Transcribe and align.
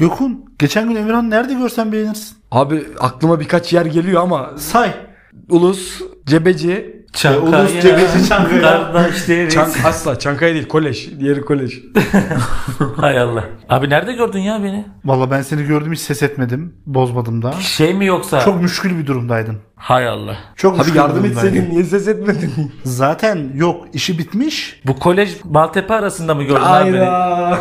Gökhan 0.00 0.44
geçen 0.58 0.88
gün 0.88 0.96
Emirhan 0.96 1.30
nerede 1.30 1.54
görsen 1.54 1.92
beğenirsin. 1.92 2.36
Abi 2.50 2.84
aklıma 3.00 3.40
birkaç 3.40 3.72
yer 3.72 3.86
geliyor 3.86 4.22
ama 4.22 4.50
Say. 4.56 4.90
Ulus, 5.48 6.00
Cebeci, 6.26 7.04
Çankaya. 7.12 7.62
Ulus 7.62 7.82
Cebeci 7.82 8.28
Çankaya. 8.28 8.62
Kardeşleriz. 8.92 9.54
Çank 9.54 9.76
asla 9.84 10.18
Çankaya 10.18 10.54
değil 10.54 10.68
kolej. 10.68 11.20
Diğeri 11.20 11.40
kolej. 11.40 11.82
Hay 12.96 13.18
Allah. 13.18 13.44
Abi 13.68 13.90
nerede 13.90 14.12
gördün 14.12 14.38
ya 14.38 14.62
beni? 14.62 14.84
Valla 15.04 15.30
ben 15.30 15.42
seni 15.42 15.64
gördüm 15.64 15.92
hiç 15.92 16.00
ses 16.00 16.22
etmedim. 16.22 16.74
Bozmadım 16.86 17.42
da. 17.42 17.52
Şey 17.52 17.94
mi 17.94 18.06
yoksa? 18.06 18.40
Çok 18.40 18.62
müşkül 18.62 18.98
bir 18.98 19.06
durumdaydın. 19.06 19.58
Hay 19.80 20.08
Allah. 20.08 20.36
Çok 20.56 20.80
Abi 20.80 20.98
yardım 20.98 21.24
etseydin 21.24 21.70
niye 21.70 21.84
ses 21.84 22.08
etmedin? 22.08 22.72
Zaten 22.84 23.50
yok 23.54 23.84
işi 23.92 24.18
bitmiş. 24.18 24.80
Bu 24.86 24.98
kolej 24.98 25.36
Maltepe 25.44 25.94
arasında 25.94 26.34
mı 26.34 26.42
gördün 26.42 26.62
abi 26.64 26.92
beni? 26.92 27.04
Hayda. 27.04 27.58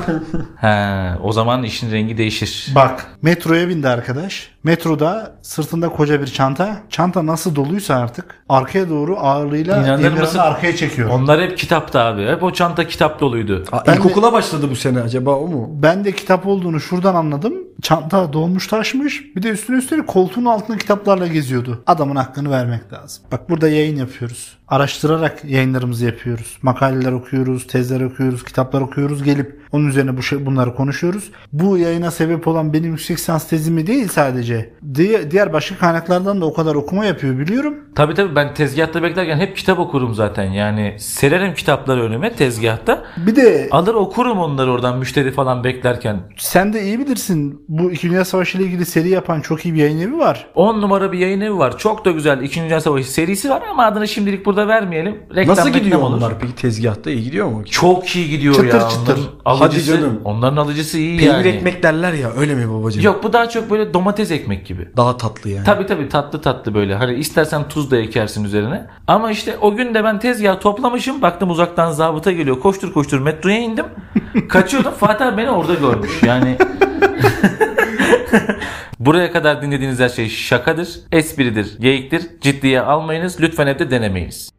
He, 0.56 1.18
o 1.24 1.32
zaman 1.32 1.64
işin 1.64 1.92
rengi 1.92 2.18
değişir. 2.18 2.72
Bak 2.76 3.06
metroya 3.22 3.70
bindi 3.70 3.88
arkadaş. 3.88 4.50
Metroda 4.64 5.36
sırtında 5.42 5.90
koca 5.90 6.22
bir 6.22 6.28
çanta. 6.28 6.78
Çanta 6.90 7.26
nasıl 7.26 7.56
doluysa 7.56 7.96
artık 7.96 8.44
arkaya 8.50 8.90
doğru 8.90 9.18
ağırlığıyla 9.20 9.78
İnanır 9.78 10.04
Emirhan'ı 10.04 10.42
arkaya 10.42 10.76
çekiyor. 10.76 11.10
Onlar 11.10 11.42
hep 11.42 11.58
kitapta 11.58 12.00
abi. 12.06 12.28
Hep 12.28 12.44
o 12.44 12.54
çanta 12.54 12.88
kitap 12.88 13.20
doluydu. 13.20 13.64
Aa, 13.72 13.84
Ben 13.88 13.94
de- 13.94 13.98
İlkokula 13.98 14.34
başladı 14.34 14.68
bu 14.72 14.76
sene 14.76 15.00
acaba 15.02 15.32
o 15.36 15.48
mu? 15.48 15.70
Ben 15.74 16.06
de 16.06 16.12
kitap 16.12 16.48
olduğunu 16.48 16.80
şuradan 16.80 17.16
anladım. 17.16 17.54
Çanta 17.82 18.34
dolmuş 18.34 18.68
taşmış. 18.68 19.36
Bir 19.36 19.44
de 19.44 19.50
üstüne 19.50 19.78
üstelik 19.78 20.08
koltuğun 20.08 20.46
altında 20.46 20.78
kitaplarla 20.78 21.28
geziyordu. 21.28 21.84
Adamın 21.88 22.16
hakkını 22.16 22.52
vermek 22.52 22.94
lazım. 22.94 23.24
Bak 23.32 23.50
burada 23.50 23.70
yayın 23.70 23.96
yapıyoruz. 23.96 24.58
Araştırarak 24.68 25.46
yayınlarımızı 25.46 26.06
yapıyoruz. 26.06 26.58
Makaleler 26.62 27.12
okuyoruz, 27.12 27.68
tezler 27.68 28.02
okuyoruz, 28.02 28.44
kitaplar 28.44 28.82
okuyoruz. 28.82 29.24
Gelip 29.24 29.59
onun 29.72 29.88
üzerine 29.88 30.18
bu 30.18 30.24
şey, 30.24 30.46
bunları 30.46 30.76
konuşuyoruz. 30.76 31.32
Bu 31.54 31.78
yayına 31.78 32.12
sebep 32.12 32.48
olan 32.48 32.74
benim 32.74 32.92
yüksek 32.92 33.18
lisans 33.18 33.48
tezimi 33.48 33.88
değil 33.88 34.08
sadece. 34.08 34.74
Diğer, 34.96 35.32
diğer 35.32 35.54
başka 35.54 35.78
kaynaklardan 35.78 36.42
da 36.42 36.46
o 36.46 36.54
kadar 36.54 36.76
okuma 36.76 37.06
yapıyor 37.06 37.40
biliyorum. 37.40 37.76
Tabii 37.96 38.14
tabii 38.14 38.36
ben 38.36 38.54
tezgahta 38.54 39.04
beklerken 39.04 39.38
hep 39.38 39.58
kitap 39.58 39.80
okurum 39.80 40.14
zaten. 40.14 40.44
Yani 40.52 40.96
sererim 41.00 41.54
kitapları 41.54 42.04
önüme 42.04 42.34
tezgahta. 42.36 43.04
Bir 43.18 43.36
de 43.36 43.68
Alır 43.72 43.94
okurum 43.96 44.40
onları 44.40 44.72
oradan 44.72 44.98
müşteri 44.98 45.32
falan 45.32 45.64
beklerken. 45.64 46.20
sen 46.38 46.74
de 46.74 46.84
iyi 46.84 47.00
bilirsin. 47.00 47.62
Bu 47.68 47.92
İkinci 47.92 48.10
Dünya 48.14 48.26
Savaşı 48.26 48.58
ile 48.58 48.66
ilgili 48.66 48.86
seri 48.86 49.10
yapan 49.10 49.42
çok 49.42 49.66
iyi 49.66 49.74
bir 49.74 49.80
yayın 49.80 50.00
evi 50.00 50.18
var. 50.18 50.48
10 50.56 50.82
numara 50.82 51.12
bir 51.12 51.20
yayın 51.20 51.42
evi 51.42 51.58
var. 51.58 51.78
Çok 51.78 52.06
da 52.06 52.12
güzel 52.12 52.42
2. 52.42 52.62
Dünya 52.62 52.82
Savaşı 52.82 53.12
serisi 53.12 53.50
var 53.50 53.62
ama 53.72 53.86
adını 53.86 54.08
şimdilik 54.08 54.46
burada 54.46 54.68
vermeyelim. 54.68 55.18
Reklam, 55.36 55.56
Nasıl 55.56 55.68
reklam 55.70 55.84
gidiyor 55.84 56.02
olur. 56.02 56.18
onlar 56.18 56.34
peki 56.42 56.56
tezgahta 56.56 57.12
iyi 57.12 57.24
gidiyor 57.24 57.48
mu? 57.48 57.66
Çok 57.66 58.16
iyi 58.16 58.30
gidiyor 58.30 58.54
Çıtır 58.56 58.68
ya. 58.82 58.90
çıtır. 58.90 59.20
Onların 59.46 59.59
alıcısı, 59.62 59.92
Hadi 59.92 60.02
canım. 60.02 60.22
Onların 60.26 60.58
alıcısı 60.58 60.98
iyi 60.98 61.18
Peynir 61.18 61.34
yani. 61.34 61.48
ekmek 61.48 61.84
derler 61.84 62.14
ya 62.14 62.32
öyle 62.38 62.56
mi 62.56 62.70
babacığım? 62.74 63.04
Yok 63.04 63.24
bu 63.24 63.34
daha 63.34 63.50
çok 63.50 63.72
böyle 63.72 63.94
domates 63.94 64.32
ekmek 64.32 64.66
gibi. 64.66 64.88
Daha 64.98 65.18
tatlı 65.18 65.50
yani. 65.50 65.64
Tabii 65.66 65.86
tabii 65.86 66.10
tatlı 66.10 66.42
tatlı 66.42 66.74
böyle. 66.74 66.96
Hani 66.96 67.14
istersen 67.14 67.68
tuz 67.68 67.92
da 67.92 67.98
ekersin 67.98 68.44
üzerine. 68.44 68.88
Ama 69.08 69.32
işte 69.32 69.58
o 69.62 69.76
gün 69.76 69.94
de 69.94 70.04
ben 70.04 70.20
tezgah 70.20 70.60
toplamışım. 70.62 71.22
Baktım 71.22 71.50
uzaktan 71.52 71.92
zabıta 71.92 72.32
geliyor. 72.32 72.60
Koştur 72.60 72.94
koştur 72.94 73.20
metroya 73.20 73.58
indim. 73.60 73.86
Kaçıyordum. 74.50 74.92
Fatih 75.00 75.26
abi 75.28 75.38
beni 75.38 75.50
orada 75.50 75.74
görmüş. 75.74 76.24
Yani 76.24 76.58
Buraya 79.00 79.32
kadar 79.32 79.62
dinlediğiniz 79.62 80.00
her 80.00 80.10
şey 80.10 80.30
şakadır, 80.30 80.90
espridir, 81.12 81.78
geyiktir. 81.80 82.22
Ciddiye 82.42 82.82
almayınız. 82.82 83.42
Lütfen 83.42 83.68
evde 83.68 83.92
denemeyiniz. 83.92 84.50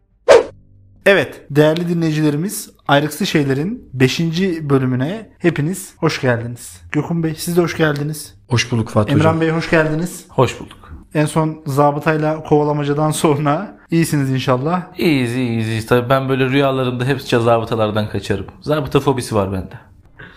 Evet 1.06 1.42
değerli 1.50 1.88
dinleyicilerimiz 1.88 2.70
Ayrıksı 2.88 3.26
Şeyler'in 3.26 3.88
5. 3.92 4.20
bölümüne 4.62 5.30
hepiniz 5.38 5.94
hoş 5.96 6.20
geldiniz. 6.20 6.80
Gökhan 6.92 7.22
Bey 7.22 7.34
siz 7.38 7.56
de 7.56 7.60
hoş 7.60 7.76
geldiniz. 7.76 8.34
Hoş 8.48 8.72
bulduk 8.72 8.88
Fatih 8.88 9.12
Emran 9.12 9.24
hocam. 9.24 9.40
Bey 9.40 9.50
hoş 9.50 9.70
geldiniz. 9.70 10.24
Hoş 10.28 10.60
bulduk. 10.60 10.92
En 11.14 11.26
son 11.26 11.62
zabıtayla 11.66 12.42
kovalamacadan 12.42 13.10
sonra 13.10 13.78
iyisiniz 13.90 14.30
inşallah. 14.30 14.82
İyiyiz 14.98 15.34
iyiyiz. 15.34 15.68
iyiyiz. 15.68 15.86
Tabii 15.86 16.10
ben 16.10 16.28
böyle 16.28 16.48
rüyalarımda 16.48 17.04
hep 17.04 17.22
zabıtalardan 17.22 18.08
kaçarım. 18.08 18.46
Zabıta 18.60 19.00
fobisi 19.00 19.34
var 19.34 19.52
bende. 19.52 19.74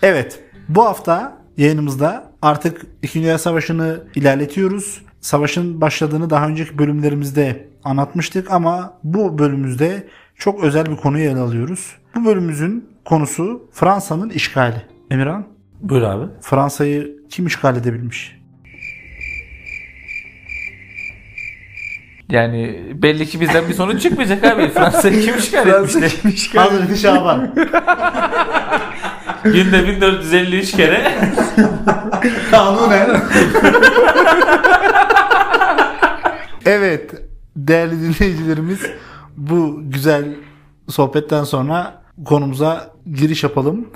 Evet 0.01 0.39
bu 0.69 0.85
hafta 0.85 1.37
yayınımızda 1.57 2.31
artık 2.41 2.85
2. 3.01 3.19
Dünya 3.19 3.37
Savaşı'nı 3.37 4.03
ilerletiyoruz. 4.15 5.01
Savaşın 5.21 5.81
başladığını 5.81 6.29
daha 6.29 6.47
önceki 6.47 6.77
bölümlerimizde 6.77 7.67
anlatmıştık 7.83 8.51
ama 8.51 8.99
bu 9.03 9.37
bölümümüzde 9.37 10.07
çok 10.35 10.63
özel 10.63 10.85
bir 10.85 10.95
konuyu 10.95 11.29
ele 11.29 11.39
alıyoruz. 11.39 11.95
Bu 12.15 12.25
bölümümüzün 12.25 12.89
konusu 13.05 13.69
Fransa'nın 13.73 14.29
işgali. 14.29 14.81
Emirhan, 15.11 15.47
Buyur 15.81 16.01
abi. 16.01 16.25
Fransa'yı 16.41 17.17
kim 17.29 17.47
işgal 17.47 17.77
edebilmiş? 17.77 18.39
Yani 22.29 22.83
belli 22.95 23.25
ki 23.25 23.41
bizden 23.41 23.69
bir 23.69 23.73
sonuç 23.73 24.01
çıkmayacak 24.01 24.43
abi. 24.43 24.69
Fransa'yı 24.73 25.21
kim 25.21 25.37
işgal 25.37 25.67
etmişti? 26.03 26.59
Hazreti 26.59 26.97
Şaban. 26.97 27.55
Günde 29.43 29.87
1453 29.87 30.71
kere. 30.71 31.11
Kanunen. 32.51 33.21
evet 36.65 37.11
değerli 37.55 37.91
dinleyicilerimiz 38.01 38.81
bu 39.37 39.79
güzel 39.83 40.35
sohbetten 40.89 41.43
sonra 41.43 42.01
konumuza 42.25 42.91
giriş 43.13 43.43
yapalım. 43.43 43.87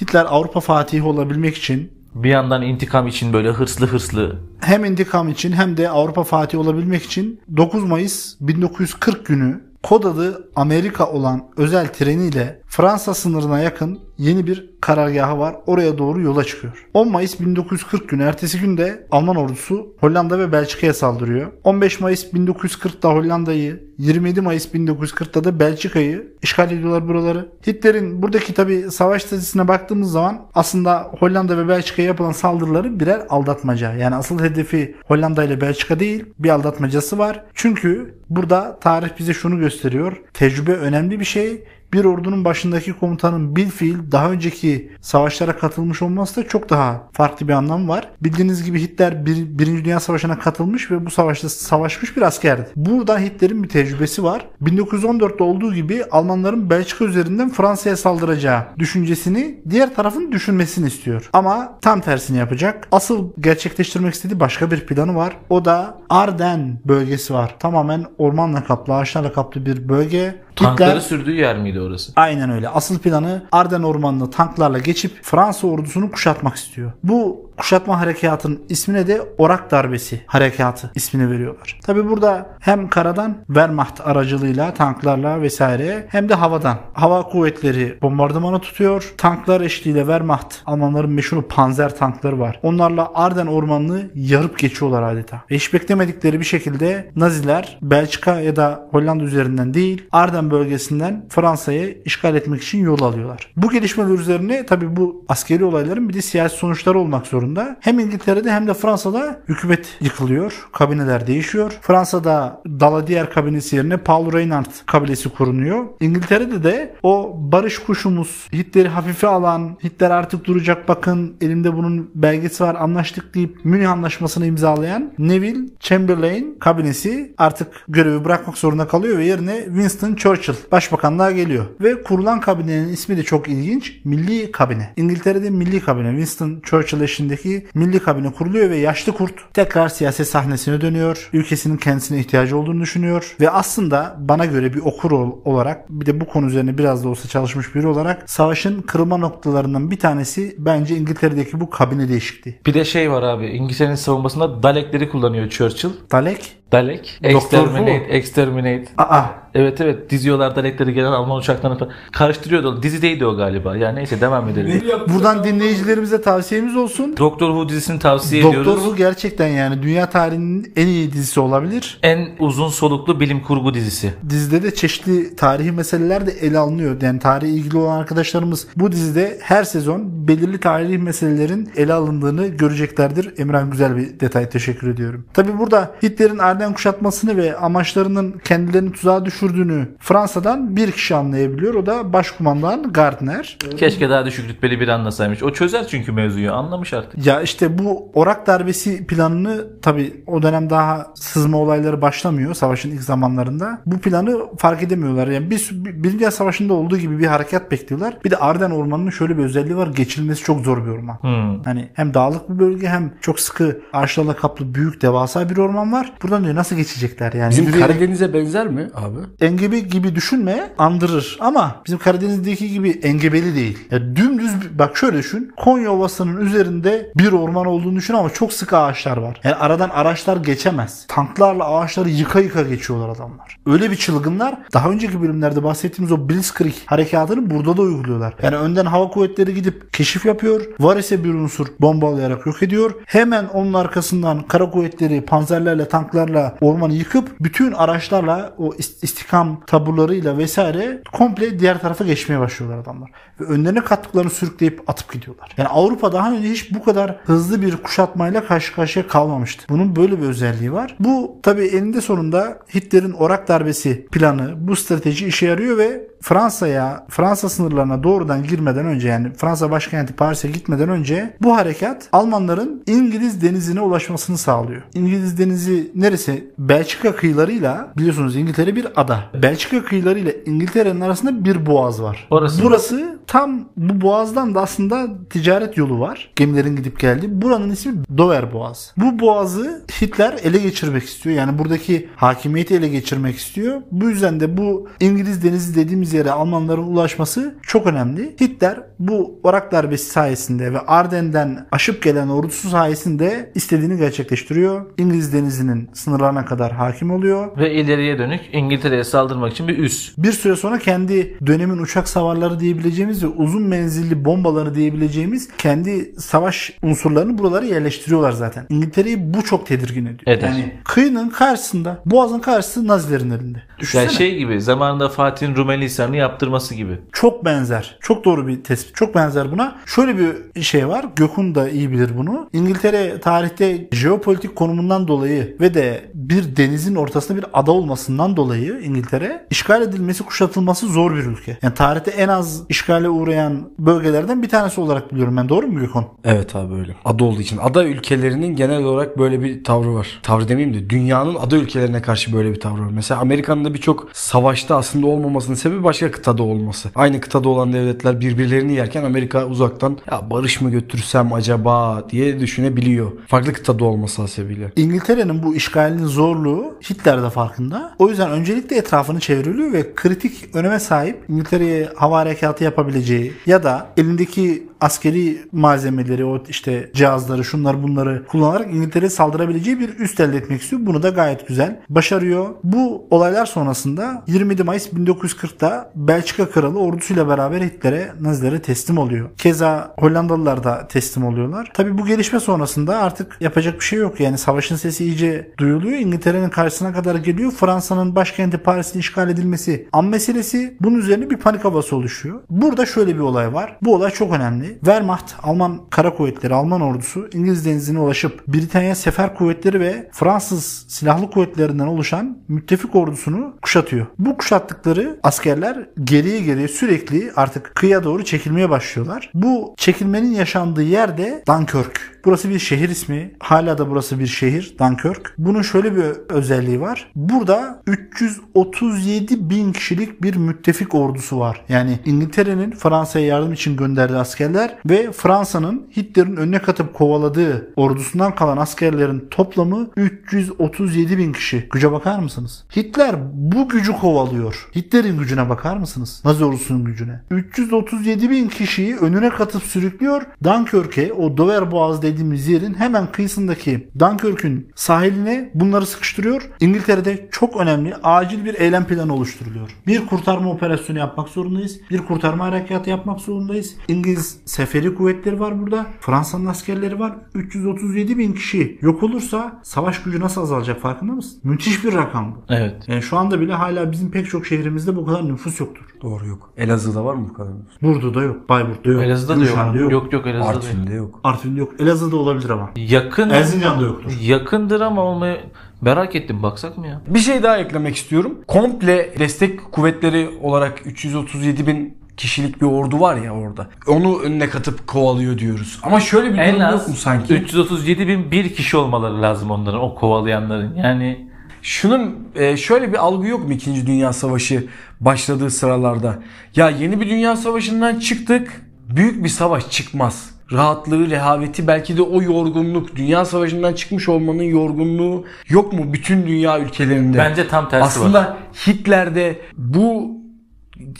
Hitler 0.00 0.26
Avrupa 0.28 0.60
Fatihi 0.60 1.02
olabilmek 1.02 1.56
için 1.56 1.92
Bir 2.14 2.28
yandan 2.28 2.62
intikam 2.62 3.06
için 3.08 3.32
böyle 3.32 3.50
hırslı 3.50 3.86
hırslı. 3.86 4.36
hem 4.60 4.84
intikam 4.84 5.28
için 5.28 5.52
hem 5.52 5.76
de 5.76 5.90
Avrupa 5.90 6.24
Fatihi 6.24 6.60
olabilmek 6.60 7.02
için 7.02 7.40
9 7.56 7.84
Mayıs 7.84 8.36
1940 8.40 9.26
günü 9.26 9.60
kod 9.82 10.04
adı 10.04 10.48
Amerika 10.56 11.10
olan 11.10 11.44
özel 11.56 11.92
treniyle 11.92 12.60
Fransa 12.66 13.14
sınırına 13.14 13.60
yakın 13.60 13.98
yeni 14.18 14.46
bir 14.46 14.70
karargahı 14.80 15.38
var. 15.38 15.56
Oraya 15.66 15.98
doğru 15.98 16.20
yola 16.20 16.44
çıkıyor. 16.44 16.86
10 16.94 17.10
Mayıs 17.10 17.40
1940 17.40 18.08
günü 18.08 18.22
ertesi 18.22 18.60
günde 18.60 19.06
Alman 19.10 19.36
ordusu 19.36 19.94
Hollanda 20.00 20.38
ve 20.38 20.52
Belçika'ya 20.52 20.94
saldırıyor. 20.94 21.52
15 21.64 22.00
Mayıs 22.00 22.24
1940'da 22.32 23.08
Hollanda'yı, 23.08 23.84
27 23.98 24.40
Mayıs 24.40 24.74
1940'da 24.74 25.44
da 25.44 25.60
Belçika'yı 25.60 26.36
işgal 26.42 26.70
ediyorlar 26.70 27.08
buraları. 27.08 27.48
Hitler'in 27.66 28.22
buradaki 28.22 28.54
tabi 28.54 28.90
savaş 28.90 29.22
stratejisine 29.22 29.68
baktığımız 29.68 30.10
zaman 30.10 30.46
aslında 30.54 31.10
Hollanda 31.18 31.58
ve 31.58 31.68
Belçika'ya 31.68 32.08
yapılan 32.08 32.32
saldırıları 32.32 33.00
birer 33.00 33.22
aldatmaca. 33.28 33.94
Yani 33.94 34.14
asıl 34.14 34.40
hedefi 34.40 34.96
Hollanda 35.04 35.44
ile 35.44 35.60
Belçika 35.60 36.00
değil 36.00 36.24
bir 36.38 36.50
aldatmacası 36.50 37.18
var. 37.18 37.44
Çünkü 37.54 38.14
burada 38.30 38.78
tarih 38.80 39.08
bize 39.18 39.34
şunu 39.34 39.58
gösteriyor. 39.58 40.22
Tecrübe 40.34 40.72
önemli 40.72 41.20
bir 41.20 41.24
şey. 41.24 41.64
Bir 41.92 42.04
ordunun 42.04 42.44
başındaki 42.44 42.92
komutanın 42.92 43.56
bilfiil 43.56 44.12
daha 44.12 44.30
önceki 44.30 44.92
savaşlara 45.00 45.56
katılmış 45.56 46.02
olması 46.02 46.40
da 46.40 46.48
çok 46.48 46.70
daha 46.70 47.08
farklı 47.12 47.48
bir 47.48 47.52
anlam 47.52 47.88
var. 47.88 48.08
Bildiğiniz 48.20 48.64
gibi 48.64 48.80
Hitler 48.80 49.26
bir, 49.26 49.58
Birinci 49.58 49.84
Dünya 49.84 50.00
Savaşı'na 50.00 50.38
katılmış 50.38 50.90
ve 50.90 51.06
bu 51.06 51.10
savaşta 51.10 51.48
savaşmış 51.48 52.16
bir 52.16 52.22
askerdi. 52.22 52.68
Burada 52.76 53.18
Hitler'in 53.18 53.62
bir 53.62 53.68
tecrübesi 53.68 54.24
var. 54.24 54.46
1914'te 54.62 55.44
olduğu 55.44 55.74
gibi 55.74 56.04
Almanların 56.04 56.70
Belçika 56.70 57.04
üzerinden 57.04 57.50
Fransa'ya 57.50 57.96
saldıracağı 57.96 58.62
düşüncesini 58.78 59.60
diğer 59.70 59.94
tarafın 59.94 60.32
düşünmesini 60.32 60.86
istiyor. 60.86 61.30
Ama 61.32 61.78
tam 61.82 62.00
tersini 62.00 62.38
yapacak. 62.38 62.88
Asıl 62.92 63.32
gerçekleştirmek 63.40 64.14
istediği 64.14 64.40
başka 64.40 64.70
bir 64.70 64.86
planı 64.86 65.14
var. 65.14 65.36
O 65.50 65.64
da 65.64 65.98
Arden 66.08 66.78
bölgesi 66.84 67.34
var. 67.34 67.54
Tamamen 67.58 68.04
ormanla 68.18 68.64
kaplı, 68.64 68.94
ağaçlarla 68.94 69.32
kaplı 69.32 69.66
bir 69.66 69.88
bölge. 69.88 70.45
Tankları 70.56 71.00
sürdüğü 71.02 71.34
yer 71.34 71.58
miydi 71.58 71.80
orası? 71.80 72.12
Aynen 72.16 72.50
öyle. 72.50 72.68
Asıl 72.68 72.98
planı 72.98 73.42
Arden 73.52 73.82
Ormanı'nı 73.82 74.30
tanklarla 74.30 74.78
geçip 74.78 75.18
Fransa 75.22 75.66
ordusunu 75.66 76.10
kuşatmak 76.10 76.56
istiyor. 76.56 76.92
Bu 77.04 77.45
kuşatma 77.56 78.00
harekatının 78.00 78.62
ismine 78.68 79.06
de 79.06 79.22
Orak 79.38 79.70
Darbesi 79.70 80.20
Harekatı 80.26 80.90
ismini 80.94 81.30
veriyorlar. 81.30 81.78
Tabi 81.86 82.08
burada 82.08 82.46
hem 82.60 82.88
karadan 82.88 83.36
Wehrmacht 83.46 84.00
aracılığıyla 84.04 84.74
tanklarla 84.74 85.42
vesaire 85.42 86.06
hem 86.08 86.28
de 86.28 86.34
havadan 86.34 86.78
hava 86.92 87.22
kuvvetleri 87.22 87.98
bombardımanı 88.02 88.60
tutuyor. 88.60 89.14
Tanklar 89.18 89.60
eşliğiyle 89.60 90.00
Wehrmacht 90.00 90.54
Almanların 90.66 91.10
meşhur 91.10 91.42
panzer 91.42 91.96
tankları 91.96 92.40
var. 92.40 92.60
Onlarla 92.62 93.10
Arden 93.14 93.46
Ormanı'nı 93.46 94.10
yarıp 94.14 94.58
geçiyorlar 94.58 95.02
adeta. 95.02 95.42
Ve 95.50 95.54
hiç 95.54 95.74
beklemedikleri 95.74 96.40
bir 96.40 96.44
şekilde 96.44 97.10
Naziler 97.16 97.78
Belçika 97.82 98.40
ya 98.40 98.56
da 98.56 98.88
Hollanda 98.90 99.24
üzerinden 99.24 99.74
değil 99.74 100.06
Arden 100.12 100.50
bölgesinden 100.50 101.24
Fransa'ya 101.28 101.88
işgal 102.04 102.34
etmek 102.34 102.62
için 102.62 102.78
yol 102.78 103.02
alıyorlar. 103.02 103.52
Bu 103.56 103.70
gelişmeler 103.70 104.18
üzerine 104.18 104.66
tabi 104.66 104.96
bu 104.96 105.24
askeri 105.28 105.64
olayların 105.64 106.08
bir 106.08 106.14
de 106.14 106.22
siyasi 106.22 106.56
sonuçları 106.56 106.98
olmak 106.98 107.26
zorunda 107.26 107.45
zorunda. 107.46 107.76
Hem 107.80 107.98
İngiltere'de 107.98 108.52
hem 108.52 108.66
de 108.66 108.74
Fransa'da 108.74 109.40
hükümet 109.48 109.96
yıkılıyor. 110.00 110.68
Kabineler 110.72 111.26
değişiyor. 111.26 111.78
Fransa'da 111.80 112.62
Daladier 112.66 113.30
kabinesi 113.30 113.76
yerine 113.76 113.96
Paul 113.96 114.32
Reynaud 114.32 114.86
kabilesi 114.86 115.28
kurunuyor. 115.28 115.84
İngiltere'de 116.00 116.64
de 116.64 116.94
o 117.02 117.36
barış 117.38 117.78
kuşumuz 117.78 118.48
Hitler'i 118.52 118.88
hafife 118.88 119.26
alan 119.26 119.76
Hitler 119.84 120.10
artık 120.10 120.44
duracak 120.44 120.88
bakın 120.88 121.36
elimde 121.40 121.76
bunun 121.76 122.10
belgesi 122.14 122.64
var 122.64 122.74
anlaştık 122.74 123.34
deyip 123.34 123.64
Münih 123.64 123.90
anlaşmasını 123.90 124.46
imzalayan 124.46 125.12
Neville 125.18 125.68
Chamberlain 125.80 126.56
kabinesi 126.60 127.34
artık 127.38 127.68
görevi 127.88 128.24
bırakmak 128.24 128.58
zorunda 128.58 128.88
kalıyor 128.88 129.18
ve 129.18 129.24
yerine 129.24 129.64
Winston 129.64 130.14
Churchill 130.14 130.54
başbakanlığa 130.72 131.30
geliyor. 131.30 131.64
Ve 131.80 132.02
kurulan 132.02 132.40
kabinenin 132.40 132.88
ismi 132.88 133.16
de 133.16 133.22
çok 133.22 133.48
ilginç. 133.48 134.00
Milli 134.04 134.52
Kabine. 134.52 134.92
İngiltere'de 134.96 135.50
Milli 135.50 135.80
Kabine. 135.80 136.10
Winston 136.10 136.60
Churchill 136.62 137.00
eşindeki 137.36 137.66
Milli 137.74 137.98
Kabine 137.98 138.30
kuruluyor 138.32 138.70
ve 138.70 138.76
yaşlı 138.76 139.12
kurt 139.12 139.54
tekrar 139.54 139.88
siyaset 139.88 140.28
sahnesine 140.28 140.80
dönüyor. 140.80 141.30
Ülkesinin 141.32 141.76
kendisine 141.76 142.18
ihtiyacı 142.18 142.58
olduğunu 142.58 142.80
düşünüyor. 142.80 143.36
Ve 143.40 143.50
aslında 143.50 144.16
bana 144.18 144.44
göre 144.44 144.74
bir 144.74 144.80
okur 144.80 145.10
ol- 145.10 145.32
olarak 145.44 145.90
bir 145.90 146.06
de 146.06 146.20
bu 146.20 146.26
konu 146.26 146.46
üzerine 146.46 146.78
biraz 146.78 147.04
da 147.04 147.08
olsa 147.08 147.28
çalışmış 147.28 147.74
biri 147.74 147.86
olarak 147.86 148.30
savaşın 148.30 148.82
kırılma 148.82 149.16
noktalarından 149.16 149.90
bir 149.90 149.98
tanesi 149.98 150.54
bence 150.58 150.96
İngiltere'deki 150.96 151.60
bu 151.60 151.70
kabine 151.70 152.08
değişikliği. 152.08 152.54
Bir 152.66 152.74
de 152.74 152.84
şey 152.84 153.10
var 153.10 153.22
abi. 153.22 153.46
İngiltere'nin 153.46 153.94
savunmasında 153.94 154.62
Dalekleri 154.62 155.08
kullanıyor 155.08 155.48
Churchill. 155.48 155.90
Dalek 156.12 156.56
Dalek. 156.72 157.18
Exterminate. 157.22 157.92
Exterminate. 157.92 158.84
Aa 158.98 159.22
Evet 159.56 159.80
evet 159.80 160.10
diziyorlar 160.10 160.56
Dalekleri 160.56 160.94
gelen 160.94 161.12
Alman 161.12 161.38
uçaklarını 161.38 161.78
falan. 161.78 161.92
Karıştırıyordu. 162.12 162.82
Dizideydi 162.82 163.26
o 163.26 163.36
galiba. 163.36 163.76
Yani 163.76 163.96
neyse 163.96 164.20
devam 164.20 164.48
edelim. 164.48 164.82
buradan 165.14 165.44
dinleyicilerimize 165.44 166.22
tavsiyemiz 166.22 166.76
olsun. 166.76 167.16
Doktor 167.16 167.48
Who 167.48 167.68
dizisini 167.68 167.98
tavsiye 167.98 168.42
Doktor 168.42 168.60
ediyoruz. 168.60 168.82
Who 168.82 168.96
gerçekten 168.96 169.48
yani 169.48 169.82
dünya 169.82 170.10
tarihinin 170.10 170.72
en 170.76 170.86
iyi 170.86 171.12
dizisi 171.12 171.40
olabilir. 171.40 171.98
En 172.02 172.28
uzun 172.38 172.68
soluklu 172.68 173.20
bilim 173.20 173.42
kurgu 173.42 173.74
dizisi. 173.74 174.14
Dizide 174.28 174.62
de 174.62 174.74
çeşitli 174.74 175.36
tarihi 175.36 175.72
meseleler 175.72 176.26
de 176.26 176.30
ele 176.30 176.58
alınıyor. 176.58 177.02
Yani 177.02 177.18
tarihe 177.18 177.50
ilgili 177.50 177.76
olan 177.76 177.98
arkadaşlarımız 177.98 178.66
bu 178.76 178.92
dizide 178.92 179.38
her 179.42 179.64
sezon 179.64 180.28
belirli 180.28 180.60
tarihi 180.60 180.98
meselelerin 180.98 181.70
ele 181.76 181.92
alındığını 181.92 182.46
göreceklerdir. 182.46 183.34
Emrah 183.38 183.70
güzel 183.70 183.96
bir 183.96 184.20
detay. 184.20 184.48
Teşekkür 184.48 184.88
ediyorum. 184.88 185.24
Tabi 185.34 185.58
burada 185.58 185.94
Hitler'in 186.02 186.38
Arden 186.38 186.74
kuşatmasını 186.74 187.36
ve 187.36 187.56
amaçlarının 187.56 188.34
kendilerini 188.44 188.92
tuzağa 188.92 189.24
düşürdüğünü 189.46 189.88
Fransa'dan 189.98 190.76
bir 190.76 190.92
kişi 190.92 191.14
anlayabiliyor. 191.14 191.74
O 191.74 191.86
da 191.86 192.12
başkumandan 192.12 192.92
Gardner. 192.92 193.58
Keşke 193.76 194.10
daha 194.10 194.26
düşük 194.26 194.48
rütbeli 194.48 194.80
biri 194.80 194.92
anlasaymış. 194.92 195.42
O 195.42 195.52
çözer 195.52 195.86
çünkü 195.88 196.12
mevzuyu. 196.12 196.52
Anlamış 196.52 196.92
artık. 196.92 197.26
Ya 197.26 197.42
işte 197.42 197.78
bu 197.78 198.10
orak 198.14 198.46
darbesi 198.46 199.06
planını 199.06 199.80
tabi 199.82 200.24
o 200.26 200.42
dönem 200.42 200.70
daha 200.70 201.06
sızma 201.14 201.58
olayları 201.58 202.02
başlamıyor 202.02 202.54
savaşın 202.54 202.90
ilk 202.90 203.02
zamanlarında. 203.02 203.78
Bu 203.86 203.98
planı 203.98 204.56
fark 204.58 204.82
edemiyorlar. 204.82 205.28
Yani 205.28 205.50
bir, 205.50 205.70
bir 205.72 206.02
Birinci 206.02 206.18
Dünya 206.18 206.30
Savaşı'nda 206.30 206.74
olduğu 206.74 206.98
gibi 206.98 207.18
bir 207.18 207.26
harekat 207.26 207.70
bekliyorlar. 207.70 208.16
Bir 208.24 208.30
de 208.30 208.36
Arden 208.36 208.70
Ormanı'nın 208.70 209.10
şöyle 209.10 209.38
bir 209.38 209.44
özelliği 209.44 209.76
var. 209.76 209.88
Geçilmesi 209.88 210.44
çok 210.44 210.60
zor 210.60 210.86
bir 210.86 210.90
orman. 210.90 211.18
Hmm. 211.20 211.62
Hani 211.64 211.88
hem 211.94 212.14
dağlık 212.14 212.50
bir 212.50 212.58
bölge 212.58 212.88
hem 212.88 213.12
çok 213.20 213.40
sıkı 213.40 213.80
ağaçlarla 213.92 214.36
kaplı 214.36 214.74
büyük 214.74 215.02
devasa 215.02 215.50
bir 215.50 215.56
orman 215.56 215.92
var. 215.92 216.12
Buradan 216.22 216.44
diyor 216.44 216.54
nasıl 216.54 216.76
geçecekler 216.76 217.32
yani. 217.32 217.50
Bizim 217.50 217.80
Karadeniz'e 217.80 218.34
benzer 218.34 218.66
mi 218.68 218.88
abi? 218.94 219.18
Engebe 219.40 219.78
gibi 219.80 220.14
düşünme 220.14 220.72
andırır 220.78 221.36
ama 221.40 221.76
bizim 221.86 221.98
Karadeniz'deki 221.98 222.70
gibi 222.70 222.90
engebeli 222.90 223.54
değil. 223.54 223.78
Ya 223.90 224.16
dümdüz 224.16 224.52
bak 224.78 224.96
şöyle 224.96 225.18
düşün. 225.18 225.52
Konya 225.56 225.90
Ovası'nın 225.92 226.40
üzerinde 226.46 227.12
bir 227.16 227.32
orman 227.32 227.66
olduğunu 227.66 227.96
düşün 227.96 228.14
ama 228.14 228.30
çok 228.30 228.52
sık 228.52 228.72
ağaçlar 228.72 229.16
var. 229.16 229.40
Yani 229.44 229.54
aradan 229.54 229.88
araçlar 229.88 230.36
geçemez. 230.36 231.04
Tanklarla 231.08 231.64
ağaçları 231.74 232.08
yıka 232.08 232.40
yıka 232.40 232.62
geçiyorlar 232.62 233.08
adamlar. 233.08 233.56
Öyle 233.66 233.90
bir 233.90 233.96
çılgınlar. 233.96 234.54
Daha 234.72 234.90
önceki 234.90 235.22
bölümlerde 235.22 235.64
bahsettiğimiz 235.64 236.12
o 236.12 236.28
Blitzkrieg 236.28 236.74
harekatını 236.86 237.50
burada 237.50 237.76
da 237.76 237.82
uyguluyorlar. 237.82 238.34
Yani 238.42 238.56
önden 238.56 238.86
hava 238.86 239.08
kuvvetleri 239.10 239.54
gidip 239.54 239.92
keşif 239.92 240.26
yapıyor. 240.26 240.60
Var 240.80 240.96
ise 240.96 241.24
bir 241.24 241.34
unsur 241.34 241.66
bombalayarak 241.80 242.46
yok 242.46 242.62
ediyor. 242.62 242.94
Hemen 243.06 243.44
onun 243.44 243.72
arkasından 243.72 244.42
kara 244.42 244.70
kuvvetleri 244.70 245.20
panzerlerle 245.24 245.88
tanklarla 245.88 246.56
ormanı 246.60 246.92
yıkıp 246.92 247.40
bütün 247.40 247.72
araçlarla 247.72 248.54
o 248.58 248.68
ist- 248.72 249.04
istikam 249.16 249.60
taburlarıyla 249.66 250.38
vesaire 250.38 251.02
komple 251.12 251.58
diğer 251.58 251.80
tarafa 251.80 252.04
geçmeye 252.04 252.40
başlıyorlar 252.40 252.78
adamlar. 252.78 253.10
Ve 253.40 253.44
önlerine 253.44 253.80
kattıklarını 253.80 254.30
sürükleyip 254.30 254.90
atıp 254.90 255.12
gidiyorlar. 255.12 255.54
Yani 255.56 255.68
Avrupa 255.68 256.12
daha 256.12 256.32
önce 256.32 256.48
hiç 256.48 256.74
bu 256.74 256.84
kadar 256.84 257.16
hızlı 257.24 257.62
bir 257.62 257.76
kuşatmayla 257.76 258.46
karşı 258.46 258.74
karşıya 258.74 259.08
kalmamıştı. 259.08 259.64
Bunun 259.68 259.96
böyle 259.96 260.22
bir 260.22 260.26
özelliği 260.26 260.72
var. 260.72 260.96
Bu 261.00 261.40
tabi 261.42 261.66
eninde 261.66 262.00
sonunda 262.00 262.58
Hitler'in 262.74 263.12
orak 263.12 263.48
darbesi 263.48 264.06
planı 264.12 264.54
bu 264.68 264.76
strateji 264.76 265.26
işe 265.26 265.46
yarıyor 265.46 265.78
ve 265.78 266.08
Fransa'ya, 266.20 267.06
Fransa 267.08 267.48
sınırlarına 267.48 268.02
doğrudan 268.02 268.42
girmeden 268.42 268.86
önce 268.86 269.08
yani 269.08 269.32
Fransa 269.36 269.70
başkenti 269.70 270.12
Paris'e 270.12 270.48
gitmeden 270.48 270.88
önce 270.88 271.36
bu 271.42 271.56
harekat 271.56 272.08
Almanların 272.12 272.82
İngiliz 272.86 273.42
denizine 273.42 273.80
ulaşmasını 273.80 274.38
sağlıyor. 274.38 274.82
İngiliz 274.94 275.38
denizi 275.38 275.90
neresi? 275.94 276.50
Belçika 276.58 277.16
kıyılarıyla 277.16 277.92
biliyorsunuz 277.96 278.36
İngiltere 278.36 278.76
bir 278.76 279.00
ada. 279.00 279.20
Belçika 279.42 279.84
kıyılarıyla 279.84 280.32
İngiltere'nin 280.46 281.00
arasında 281.00 281.44
bir 281.44 281.66
boğaz 281.66 282.02
var. 282.02 282.28
Orası. 282.30 282.62
Burası 282.62 283.18
tam 283.26 283.68
bu 283.76 284.00
boğazdan 284.00 284.54
da 284.54 284.60
aslında 284.60 285.08
ticaret 285.30 285.76
yolu 285.76 286.00
var. 286.00 286.30
Gemilerin 286.36 286.76
gidip 286.76 287.00
geldiği. 287.00 287.42
Buranın 287.42 287.70
ismi 287.70 287.94
Dover 288.18 288.52
Boğaz. 288.52 288.94
Bu 288.96 289.18
boğazı 289.18 289.84
Hitler 290.00 290.34
ele 290.42 290.58
geçirmek 290.58 291.02
istiyor. 291.02 291.36
Yani 291.36 291.58
buradaki 291.58 292.08
hakimiyeti 292.16 292.74
ele 292.74 292.88
geçirmek 292.88 293.36
istiyor. 293.36 293.82
Bu 293.90 294.10
yüzden 294.10 294.40
de 294.40 294.56
bu 294.56 294.88
İngiliz 295.00 295.44
denizi 295.44 295.74
dediğimiz 295.74 296.12
yere 296.12 296.30
Almanların 296.30 296.82
ulaşması 296.82 297.54
çok 297.62 297.86
önemli. 297.86 298.36
Hitler 298.40 298.80
bu 298.98 299.40
orak 299.42 299.72
darbesi 299.72 300.10
sayesinde 300.10 300.72
ve 300.72 300.80
Arden'den 300.80 301.66
aşıp 301.72 302.02
gelen 302.02 302.28
ordusu 302.28 302.68
sayesinde 302.68 303.52
istediğini 303.54 303.96
gerçekleştiriyor. 303.96 304.86
İngiliz 304.98 305.32
denizinin 305.32 305.90
sınırlarına 305.92 306.44
kadar 306.44 306.72
hakim 306.72 307.10
oluyor. 307.10 307.56
Ve 307.56 307.74
ileriye 307.74 308.18
dönük 308.18 308.40
İngiltere'ye 308.52 309.04
saldırmak 309.04 309.52
için 309.52 309.68
bir 309.68 309.78
üs. 309.78 310.14
Bir 310.18 310.32
süre 310.32 310.56
sonra 310.56 310.78
kendi 310.78 311.38
dönemin 311.46 311.78
uçak 311.78 312.08
savarları 312.08 312.60
diyebileceğimiz 312.60 313.15
ve 313.22 313.26
uzun 313.26 313.62
menzilli 313.62 314.24
bombaları 314.24 314.74
diyebileceğimiz 314.74 315.48
kendi 315.58 316.14
savaş 316.18 316.72
unsurlarını 316.82 317.38
buralara 317.38 317.64
yerleştiriyorlar 317.64 318.32
zaten. 318.32 318.66
İngiltere'yi 318.68 319.34
bu 319.34 319.44
çok 319.44 319.66
tedirgin 319.66 320.06
ediyor. 320.06 320.36
Eder. 320.36 320.48
Yani 320.48 320.72
kıyının 320.84 321.28
karşısında, 321.28 322.02
boğazın 322.06 322.38
karşısı 322.38 322.86
Nazilerin 322.86 323.30
elinde. 323.30 323.62
Düşünsene. 323.78 324.02
Yani 324.02 324.14
şey 324.14 324.38
gibi 324.38 324.60
zamanında 324.60 325.08
Fatih'in 325.08 325.56
Rumeli 325.56 325.84
Hisarı'nı 325.84 326.16
yaptırması 326.16 326.74
gibi. 326.74 326.98
Çok 327.12 327.44
benzer. 327.44 327.98
Çok 328.00 328.24
doğru 328.24 328.46
bir 328.46 328.64
tespit. 328.64 328.94
Çok 328.94 329.14
benzer 329.14 329.52
buna. 329.52 329.76
Şöyle 329.86 330.18
bir 330.18 330.62
şey 330.62 330.88
var. 330.88 331.06
Gökhan 331.16 331.54
da 331.54 331.68
iyi 331.68 331.92
bilir 331.92 332.10
bunu. 332.16 332.48
İngiltere 332.52 333.20
tarihte 333.20 333.88
jeopolitik 333.92 334.56
konumundan 334.56 335.08
dolayı 335.08 335.56
ve 335.60 335.74
de 335.74 336.10
bir 336.14 336.56
denizin 336.56 336.94
ortasında 336.94 337.38
bir 337.38 337.46
ada 337.52 337.72
olmasından 337.72 338.36
dolayı 338.36 338.80
İngiltere 338.82 339.46
işgal 339.50 339.82
edilmesi, 339.82 340.24
kuşatılması 340.24 340.86
zor 340.86 341.16
bir 341.16 341.24
ülke. 341.24 341.58
Yani 341.62 341.74
tarihte 341.74 342.10
en 342.10 342.28
az 342.28 342.62
işgale 343.06 343.08
uğrayan 343.08 343.70
bölgelerden 343.78 344.42
bir 344.42 344.48
tanesi 344.48 344.80
olarak 344.80 345.12
biliyorum 345.12 345.36
ben. 345.36 345.48
Doğru 345.48 345.66
mu 345.66 345.80
Gökhan? 345.80 346.04
Evet 346.24 346.56
abi 346.56 346.74
öyle. 346.74 346.94
Ada 347.04 347.24
olduğu 347.24 347.40
için. 347.40 347.58
Ada 347.58 347.84
ülkelerinin 347.84 348.56
genel 348.56 348.84
olarak 348.84 349.18
böyle 349.18 349.42
bir 349.42 349.64
tavrı 349.64 349.94
var. 349.94 350.20
Tavrı 350.22 350.48
demeyeyim 350.48 350.74
de 350.74 350.90
dünyanın 350.90 351.34
ada 351.34 351.56
ülkelerine 351.56 352.02
karşı 352.02 352.32
böyle 352.32 352.52
bir 352.52 352.60
tavrı 352.60 352.82
var. 352.82 352.90
Mesela 352.92 353.20
Amerika'nın 353.20 353.64
da 353.64 353.74
birçok 353.74 354.08
savaşta 354.12 354.76
aslında 354.76 355.06
olmamasının 355.06 355.56
sebebi 355.56 355.84
başka 355.84 356.10
kıtada 356.10 356.42
olması. 356.42 356.88
Aynı 356.94 357.20
kıtada 357.20 357.48
olan 357.48 357.72
devletler 357.72 358.20
birbirlerini 358.20 358.72
yerken 358.72 359.04
Amerika 359.04 359.46
uzaktan 359.46 359.98
ya 360.10 360.30
barış 360.30 360.60
mı 360.60 360.70
götürsem 360.70 361.32
acaba 361.32 362.04
diye 362.10 362.40
düşünebiliyor. 362.40 363.12
Farklı 363.26 363.52
kıtada 363.52 363.84
olması 363.84 364.22
hasebiyle. 364.22 364.72
İngiltere'nin 364.76 365.42
bu 365.42 365.54
işgalinin 365.54 366.06
zorluğu 366.06 366.74
Hitler 366.90 367.22
de 367.22 367.30
farkında. 367.30 367.94
O 367.98 368.08
yüzden 368.08 368.30
öncelikle 368.30 368.76
etrafını 368.76 369.20
çevriliyor 369.20 369.72
ve 369.72 369.94
kritik 369.94 370.56
öneme 370.56 370.78
sahip 370.78 371.24
İngiltere'ye 371.28 371.88
hava 371.96 372.18
harekatı 372.18 372.64
yapabileceği 372.96 373.32
ya 373.46 373.62
da 373.62 373.86
elindeki 373.96 374.66
askeri 374.80 375.38
malzemeleri, 375.52 376.24
o 376.24 376.42
işte 376.48 376.90
cihazları, 376.94 377.44
şunları 377.44 377.82
bunları 377.82 378.26
kullanarak 378.26 378.74
İngiltere'ye 378.74 379.10
saldırabileceği 379.10 379.80
bir 379.80 379.98
üst 379.98 380.20
elde 380.20 380.36
etmek 380.36 380.62
istiyor. 380.62 380.82
Bunu 380.84 381.02
da 381.02 381.08
gayet 381.08 381.48
güzel 381.48 381.80
başarıyor. 381.88 382.48
Bu 382.64 383.06
olaylar 383.10 383.46
sonrasında 383.46 384.24
27 384.26 384.62
Mayıs 384.62 384.88
1940'da 384.92 385.92
Belçika 385.94 386.50
kralı 386.50 386.78
ordusuyla 386.78 387.28
beraber 387.28 387.60
Hitler'e, 387.60 388.12
Nazilere 388.20 388.62
teslim 388.62 388.98
oluyor. 388.98 389.30
Keza 389.36 389.94
Hollandalılar 389.98 390.64
da 390.64 390.88
teslim 390.88 391.24
oluyorlar. 391.26 391.70
Tabi 391.74 391.98
bu 391.98 392.06
gelişme 392.06 392.40
sonrasında 392.40 392.98
artık 392.98 393.36
yapacak 393.40 393.80
bir 393.80 393.84
şey 393.84 393.98
yok. 393.98 394.20
Yani 394.20 394.38
savaşın 394.38 394.76
sesi 394.76 395.04
iyice 395.04 395.52
duyuluyor. 395.58 395.98
İngiltere'nin 395.98 396.48
karşısına 396.48 396.92
kadar 396.92 397.14
geliyor. 397.14 397.52
Fransa'nın 397.52 398.16
başkenti 398.16 398.58
Paris'in 398.58 398.98
işgal 398.98 399.30
edilmesi 399.30 399.88
an 399.92 400.04
meselesi. 400.04 400.76
Bunun 400.80 400.98
üzerine 400.98 401.30
bir 401.30 401.36
panik 401.36 401.64
havası 401.64 401.96
oluşuyor. 401.96 402.40
Burada 402.50 402.86
şöyle 402.86 403.14
bir 403.14 403.20
olay 403.20 403.52
var. 403.54 403.76
Bu 403.82 403.94
olay 403.94 404.10
çok 404.10 404.32
önemli. 404.32 404.65
Önemli. 404.66 404.78
Wehrmacht, 404.80 405.34
Alman 405.42 405.80
kara 405.90 406.14
kuvvetleri, 406.14 406.54
Alman 406.54 406.80
ordusu 406.80 407.28
İngiliz 407.32 407.66
denizine 407.66 407.98
ulaşıp 407.98 408.46
Britanya 408.48 408.94
sefer 408.94 409.34
kuvvetleri 409.34 409.80
ve 409.80 410.10
Fransız 410.12 410.84
silahlı 410.88 411.30
kuvvetlerinden 411.30 411.86
oluşan 411.86 412.38
müttefik 412.48 412.94
ordusunu 412.94 413.54
kuşatıyor. 413.62 414.06
Bu 414.18 414.36
kuşattıkları 414.36 415.20
askerler 415.22 415.86
geriye 416.04 416.40
geriye 416.40 416.68
sürekli 416.68 417.32
artık 417.36 417.72
kıyıya 417.74 418.04
doğru 418.04 418.24
çekilmeye 418.24 418.70
başlıyorlar. 418.70 419.30
Bu 419.34 419.74
çekilmenin 419.76 420.30
yaşandığı 420.30 420.82
yerde 420.82 421.42
Dunkirk. 421.48 422.15
Burası 422.24 422.50
bir 422.50 422.58
şehir 422.58 422.88
ismi. 422.88 423.32
Hala 423.40 423.78
da 423.78 423.90
burası 423.90 424.18
bir 424.18 424.26
şehir 424.26 424.76
Dunkirk. 424.78 425.34
Bunun 425.38 425.62
şöyle 425.62 425.96
bir 425.96 426.04
özelliği 426.28 426.80
var. 426.80 427.10
Burada 427.14 427.82
337 427.86 429.50
bin 429.50 429.72
kişilik 429.72 430.22
bir 430.22 430.36
müttefik 430.36 430.94
ordusu 430.94 431.38
var. 431.38 431.64
Yani 431.68 431.98
İngiltere'nin 432.04 432.70
Fransa'ya 432.70 433.26
yardım 433.26 433.52
için 433.52 433.76
gönderdiği 433.76 434.16
askerler 434.16 434.74
ve 434.86 435.12
Fransa'nın 435.12 435.86
Hitler'in 435.96 436.36
önüne 436.36 436.58
katıp 436.58 436.94
kovaladığı 436.94 437.72
ordusundan 437.76 438.34
kalan 438.34 438.56
askerlerin 438.56 439.28
toplamı 439.30 439.90
337 439.96 441.18
bin 441.18 441.32
kişi. 441.32 441.68
Güce 441.72 441.92
bakar 441.92 442.18
mısınız? 442.18 442.64
Hitler 442.76 443.16
bu 443.32 443.68
gücü 443.68 443.92
kovalıyor. 443.92 444.68
Hitler'in 444.76 445.18
gücüne 445.18 445.48
bakar 445.48 445.76
mısınız? 445.76 446.22
Nazi 446.24 446.44
ordusunun 446.44 446.84
gücüne. 446.84 447.20
337 447.30 448.30
bin 448.30 448.48
kişiyi 448.48 448.96
önüne 448.96 449.30
katıp 449.30 449.62
sürüklüyor. 449.62 450.22
Dunkirk'e 450.44 451.12
o 451.12 451.36
Dover 451.36 451.70
Boğaz 451.70 452.02
dediğimiz 452.16 452.48
yerin 452.48 452.74
hemen 452.74 453.12
kıyısındaki 453.12 453.88
Dunkirk'ün 453.98 454.72
sahiline 454.74 455.50
bunları 455.54 455.86
sıkıştırıyor. 455.86 456.50
İngiltere'de 456.60 457.28
çok 457.32 457.56
önemli 457.56 457.94
acil 458.02 458.44
bir 458.44 458.54
eylem 458.54 458.84
planı 458.84 459.14
oluşturuluyor. 459.14 459.70
Bir 459.86 460.06
kurtarma 460.06 460.50
operasyonu 460.50 460.98
yapmak 460.98 461.28
zorundayız. 461.28 461.80
Bir 461.90 461.98
kurtarma 461.98 462.44
harekatı 462.44 462.90
yapmak 462.90 463.20
zorundayız. 463.20 463.74
İngiliz 463.88 464.38
seferi 464.44 464.94
kuvvetleri 464.94 465.40
var 465.40 465.60
burada. 465.62 465.86
Fransa'nın 466.00 466.46
askerleri 466.46 467.00
var. 467.00 467.16
337 467.34 468.18
bin 468.18 468.32
kişi 468.32 468.78
yok 468.82 469.02
olursa 469.02 469.60
savaş 469.62 470.02
gücü 470.02 470.20
nasıl 470.20 470.42
azalacak 470.42 470.80
farkında 470.80 471.12
mısın? 471.12 471.40
Müthiş 471.44 471.84
bir 471.84 471.94
rakam 471.94 472.34
bu. 472.34 472.54
Evet. 472.54 472.74
Yani 472.86 473.02
şu 473.02 473.16
anda 473.16 473.40
bile 473.40 473.52
hala 473.52 473.92
bizim 473.92 474.10
pek 474.10 474.26
çok 474.30 474.46
şehrimizde 474.46 474.96
bu 474.96 475.06
kadar 475.06 475.28
nüfus 475.28 475.60
yoktur. 475.60 475.84
Doğru 476.02 476.26
yok. 476.26 476.52
Elazığ'da 476.56 477.04
var 477.04 477.14
mı 477.14 477.26
bu 477.30 477.34
kadar? 477.34 477.52
Burdu'da 477.82 478.22
yok. 478.22 478.48
Bayburt'ta 478.48 478.90
yok. 478.90 479.02
Elazığ'da 479.02 479.32
da 479.32 479.34
Gümüşhane'de 479.34 479.82
yok. 479.82 479.92
Yok 479.92 480.12
yok 480.12 480.26
Elazığ'da 480.26 480.52
da 480.52 480.54
yok. 480.54 480.64
Artvin'de 480.64 480.94
yok. 480.94 481.20
Artvin'de 481.24 481.60
yok. 481.60 481.72
Elazığ'da 481.96 482.16
olabilir 482.16 482.50
ama. 482.50 482.70
Yakın. 482.76 483.30
Erzincan'da 483.30 483.84
yoktur. 483.84 484.12
Yakındır 484.22 484.80
ama 484.80 485.02
olmayı 485.02 485.40
merak 485.80 486.16
ettim. 486.16 486.42
Baksak 486.42 486.78
mı 486.78 486.86
ya? 486.86 487.00
Bir 487.06 487.18
şey 487.18 487.42
daha 487.42 487.58
eklemek 487.58 487.96
istiyorum. 487.96 488.38
Komple 488.46 489.14
destek 489.18 489.72
kuvvetleri 489.72 490.30
olarak 490.42 490.86
337 490.86 491.66
bin 491.66 491.98
kişilik 492.16 492.62
bir 492.62 492.66
ordu 492.66 493.00
var 493.00 493.16
ya 493.16 493.34
orada. 493.34 493.66
Onu 493.86 494.20
önüne 494.20 494.48
katıp 494.48 494.86
kovalıyor 494.86 495.38
diyoruz. 495.38 495.78
Ama 495.82 496.00
şöyle 496.00 496.32
bir 496.32 496.38
durum 496.38 496.72
yok 496.72 496.88
mu 496.88 496.94
sanki? 496.94 497.34
337 497.34 498.08
bin 498.08 498.30
bir 498.30 498.54
kişi 498.54 498.76
olmaları 498.76 499.22
lazım 499.22 499.50
onların 499.50 499.80
o 499.80 499.94
kovalayanların. 499.94 500.74
Yani 500.74 501.26
Şunun 501.62 502.14
e, 502.34 502.56
şöyle 502.56 502.92
bir 502.92 502.98
algı 502.98 503.28
yok 503.28 503.46
mu 503.46 503.52
2. 503.52 503.86
Dünya 503.86 504.12
Savaşı 504.12 504.66
başladığı 505.00 505.50
sıralarda? 505.50 506.18
Ya 506.56 506.70
yeni 506.70 507.00
bir 507.00 507.10
dünya 507.10 507.36
savaşından 507.36 507.98
çıktık. 507.98 508.62
Büyük 508.88 509.24
bir 509.24 509.28
savaş 509.28 509.70
çıkmaz. 509.70 510.35
Rahatlığı, 510.52 511.10
rehaveti 511.10 511.66
belki 511.66 511.96
de 511.96 512.02
o 512.02 512.22
yorgunluk, 512.22 512.96
dünya 512.96 513.24
savaşından 513.24 513.72
çıkmış 513.72 514.08
olmanın 514.08 514.42
yorgunluğu 514.42 515.24
yok 515.48 515.72
mu 515.72 515.92
bütün 515.92 516.26
dünya 516.26 516.58
ülkelerinde? 516.60 517.18
bence 517.18 517.48
tam 517.48 517.68
tersi 517.68 517.84
Aslında 517.84 518.18
var. 518.18 518.36
Hitler'de 518.66 519.40
bu 519.56 520.16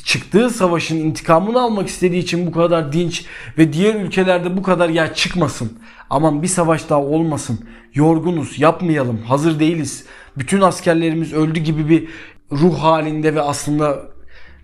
çıktığı 0.05 0.51
savaşın 0.51 0.97
intikamını 0.97 1.61
almak 1.61 1.89
istediği 1.89 2.23
için 2.23 2.47
bu 2.47 2.53
kadar 2.53 2.93
dinç 2.93 3.25
ve 3.59 3.73
diğer 3.73 3.95
ülkelerde 3.95 4.57
bu 4.57 4.63
kadar 4.63 4.89
ya 4.89 5.15
çıkmasın. 5.15 5.73
Aman 6.11 6.43
bir 6.43 6.49
savaş 6.49 6.91
daha 6.91 7.03
olmasın. 7.03 7.61
Yorgunuz, 7.95 8.59
yapmayalım, 8.59 9.19
hazır 9.23 9.61
değiliz. 9.61 10.05
Bütün 10.39 10.61
askerlerimiz 10.61 11.33
öldü 11.33 11.61
gibi 11.61 11.89
bir 11.89 12.09
ruh 12.53 12.79
halinde 12.79 13.35
ve 13.35 13.41
aslında 13.41 14.03